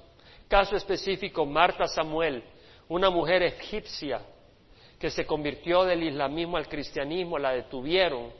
[0.49, 2.43] Caso específico, Marta Samuel,
[2.89, 4.21] una mujer egipcia
[4.99, 8.33] que se convirtió del islamismo al cristianismo, la detuvieron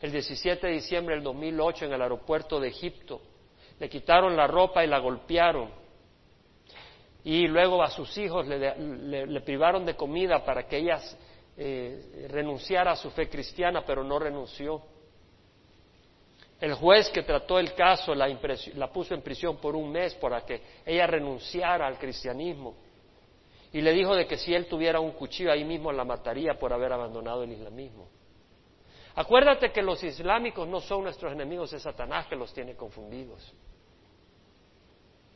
[0.00, 3.20] el 17 de diciembre del 2008 en el aeropuerto de Egipto.
[3.78, 5.86] Le quitaron la ropa y la golpearon
[7.26, 11.00] y luego a sus hijos le, privaron de comida para que ella
[11.56, 14.80] eh, renunciara a su fe cristiana, pero no renunció.
[16.60, 18.28] El juez que trató el caso la,
[18.74, 22.74] la puso en prisión por un mes para que ella renunciara al cristianismo.
[23.72, 26.72] Y le dijo de que si él tuviera un cuchillo ahí mismo la mataría por
[26.72, 28.08] haber abandonado el islamismo.
[29.16, 33.52] Acuérdate que los islámicos no son nuestros enemigos, es Satanás que los tiene confundidos.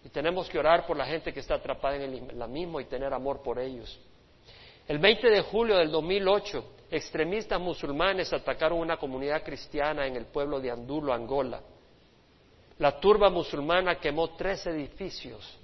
[0.04, 3.12] Y tenemos que orar por la gente que está atrapada en el islamismo y tener
[3.12, 4.00] amor por ellos.
[4.88, 10.60] El 20 de julio del 2008, extremistas musulmanes atacaron una comunidad cristiana en el pueblo
[10.60, 11.60] de Andulo, Angola.
[12.78, 15.58] La turba musulmana quemó tres edificios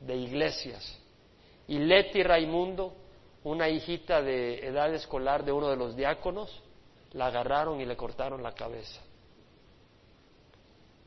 [0.00, 1.00] de iglesias.
[1.66, 2.94] Y Leti Raimundo,
[3.44, 6.62] una hijita de edad escolar de uno de los diáconos,
[7.12, 9.00] la agarraron y le cortaron la cabeza.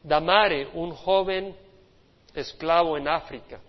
[0.03, 1.55] Damare, un joven
[2.33, 3.59] esclavo en África.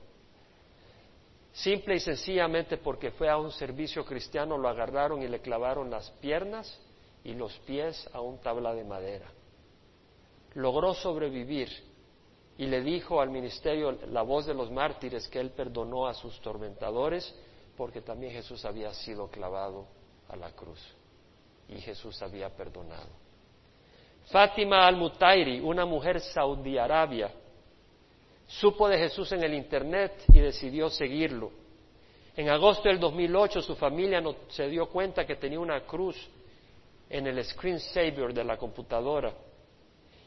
[1.53, 6.11] Simple y sencillamente porque fue a un servicio cristiano, lo agarraron y le clavaron las
[6.13, 6.81] piernas
[7.25, 9.27] y los pies a un tabla de madera.
[10.55, 11.69] Logró sobrevivir
[12.57, 16.41] y le dijo al ministerio la voz de los mártires que él perdonó a sus
[16.41, 17.35] tormentadores
[17.77, 19.87] porque también Jesús había sido clavado
[20.29, 20.81] a la cruz
[21.69, 23.09] y Jesús había perdonado.
[24.27, 27.31] Fátima al-Mutairi, una mujer saudí arabia,
[28.61, 31.51] Supo de Jesús en el Internet y decidió seguirlo.
[32.37, 36.17] En agosto del 2008 su familia se dio cuenta que tenía una cruz
[37.09, 39.33] en el screensaver de la computadora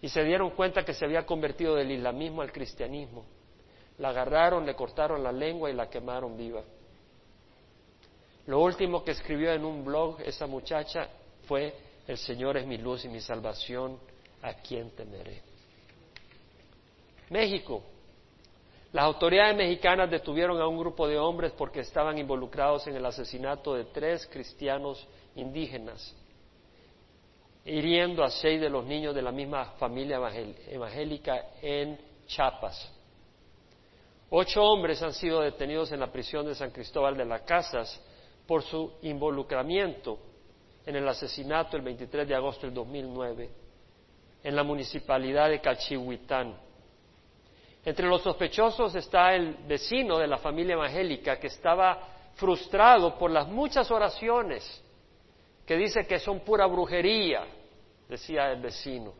[0.01, 3.25] y se dieron cuenta que se había convertido del islamismo al cristianismo.
[3.99, 6.63] La agarraron, le cortaron la lengua y la quemaron viva.
[8.47, 11.09] Lo último que escribió en un blog esa muchacha
[11.47, 11.73] fue,
[12.07, 13.99] el Señor es mi luz y mi salvación,
[14.41, 15.41] ¿a quién temeré?
[17.29, 17.83] México,
[18.95, 23.73] las autoridades mexicanas detuvieron a un grupo de hombres porque estaban involucrados en el asesinato
[23.73, 26.15] de tres cristianos indígenas,
[27.65, 30.17] hiriendo a seis de los niños de la misma familia
[30.69, 32.89] evangélica en Chiapas.
[34.29, 38.01] Ocho hombres han sido detenidos en la prisión de San Cristóbal de las Casas
[38.47, 40.19] por su involucramiento
[40.85, 43.49] en el asesinato el 23 de agosto del 2009
[44.41, 46.55] en la municipalidad de Cachihuitán.
[47.85, 51.99] Entre los sospechosos está el vecino de la familia evangélica que estaba
[52.33, 54.83] frustrado por las muchas oraciones
[55.67, 57.45] que dice que son pura brujería,
[58.09, 59.13] decía el vecino.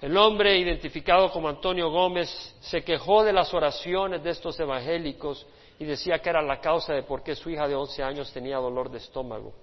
[0.00, 2.28] El hombre identificado como Antonio Gómez
[2.60, 5.46] se quejó de las oraciones de estos evangélicos
[5.78, 8.56] y decía que era la causa de por qué su hija de 11 años tenía
[8.56, 9.54] dolor de estómago.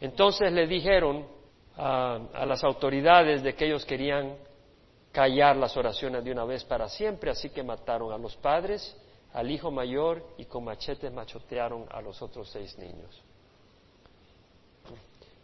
[0.00, 1.26] Entonces le dijeron
[1.76, 4.36] a, a las autoridades de que ellos querían
[5.12, 8.96] callar las oraciones de una vez para siempre, así que mataron a los padres,
[9.32, 13.22] al hijo mayor y con machetes machotearon a los otros seis niños.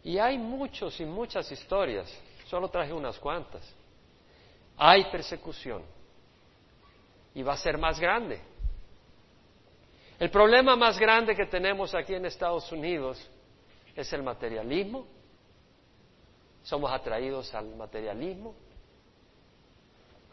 [0.02, 2.08] Y hay muchos y muchas historias,
[2.46, 3.62] solo traje unas cuantas.
[4.76, 5.82] Hay persecución
[7.34, 8.40] y va a ser más grande.
[10.18, 13.18] El problema más grande que tenemos aquí en Estados Unidos
[13.94, 15.06] es el materialismo.
[16.62, 18.54] Somos atraídos al materialismo,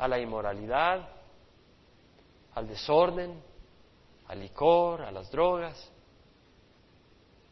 [0.03, 1.07] a la inmoralidad,
[2.55, 3.41] al desorden,
[4.27, 5.89] al licor, a las drogas.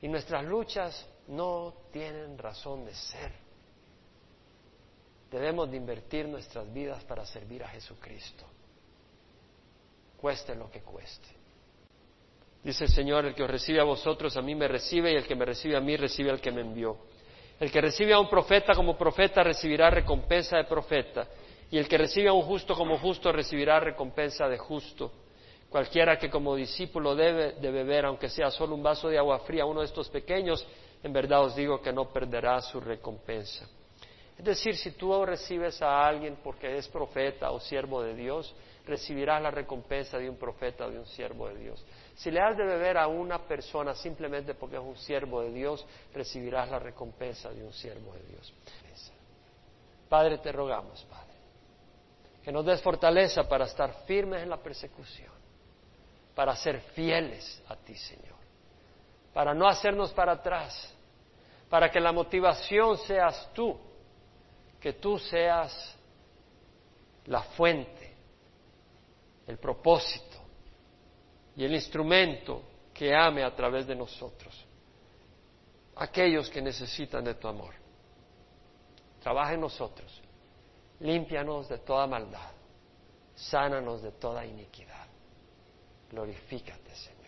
[0.01, 3.31] Y nuestras luchas no tienen razón de ser.
[5.31, 8.43] Debemos de invertir nuestras vidas para servir a Jesucristo,
[10.17, 11.29] cueste lo que cueste.
[12.61, 15.25] Dice el Señor, el que os recibe a vosotros, a mí me recibe, y el
[15.25, 16.97] que me recibe a mí, recibe al que me envió.
[17.61, 21.25] El que recibe a un profeta como profeta recibirá recompensa de profeta,
[21.71, 25.11] y el que recibe a un justo como justo recibirá recompensa de justo.
[25.69, 29.65] Cualquiera que como discípulo debe de beber, aunque sea solo un vaso de agua fría,
[29.65, 30.67] uno de estos pequeños,
[31.01, 33.67] en verdad os digo que no perderá su recompensa.
[34.37, 38.53] Es decir, si tú recibes a alguien porque es profeta o siervo de Dios,
[38.85, 41.85] recibirás la recompensa de un profeta o de un siervo de Dios.
[42.15, 45.85] Si le has de beber a una persona simplemente porque es un siervo de Dios,
[46.13, 48.53] recibirás la recompensa de un siervo de Dios.
[50.09, 51.30] Padre, te rogamos, Padre,
[52.43, 55.31] que nos des fortaleza para estar firmes en la persecución,
[56.33, 58.39] para ser fieles a ti, Señor,
[59.33, 60.93] para no hacernos para atrás,
[61.69, 63.77] para que la motivación seas tú,
[64.79, 65.95] que tú seas
[67.27, 68.15] la fuente,
[69.47, 70.37] el propósito
[71.55, 72.63] y el instrumento
[72.93, 74.65] que ame a través de nosotros,
[75.95, 77.73] aquellos que necesitan de tu amor.
[79.21, 80.20] Trabaja en nosotros,
[81.01, 82.51] límpianos de toda maldad,
[83.35, 85.07] sánanos de toda iniquidad.
[86.09, 87.20] Glorifícate, Señor.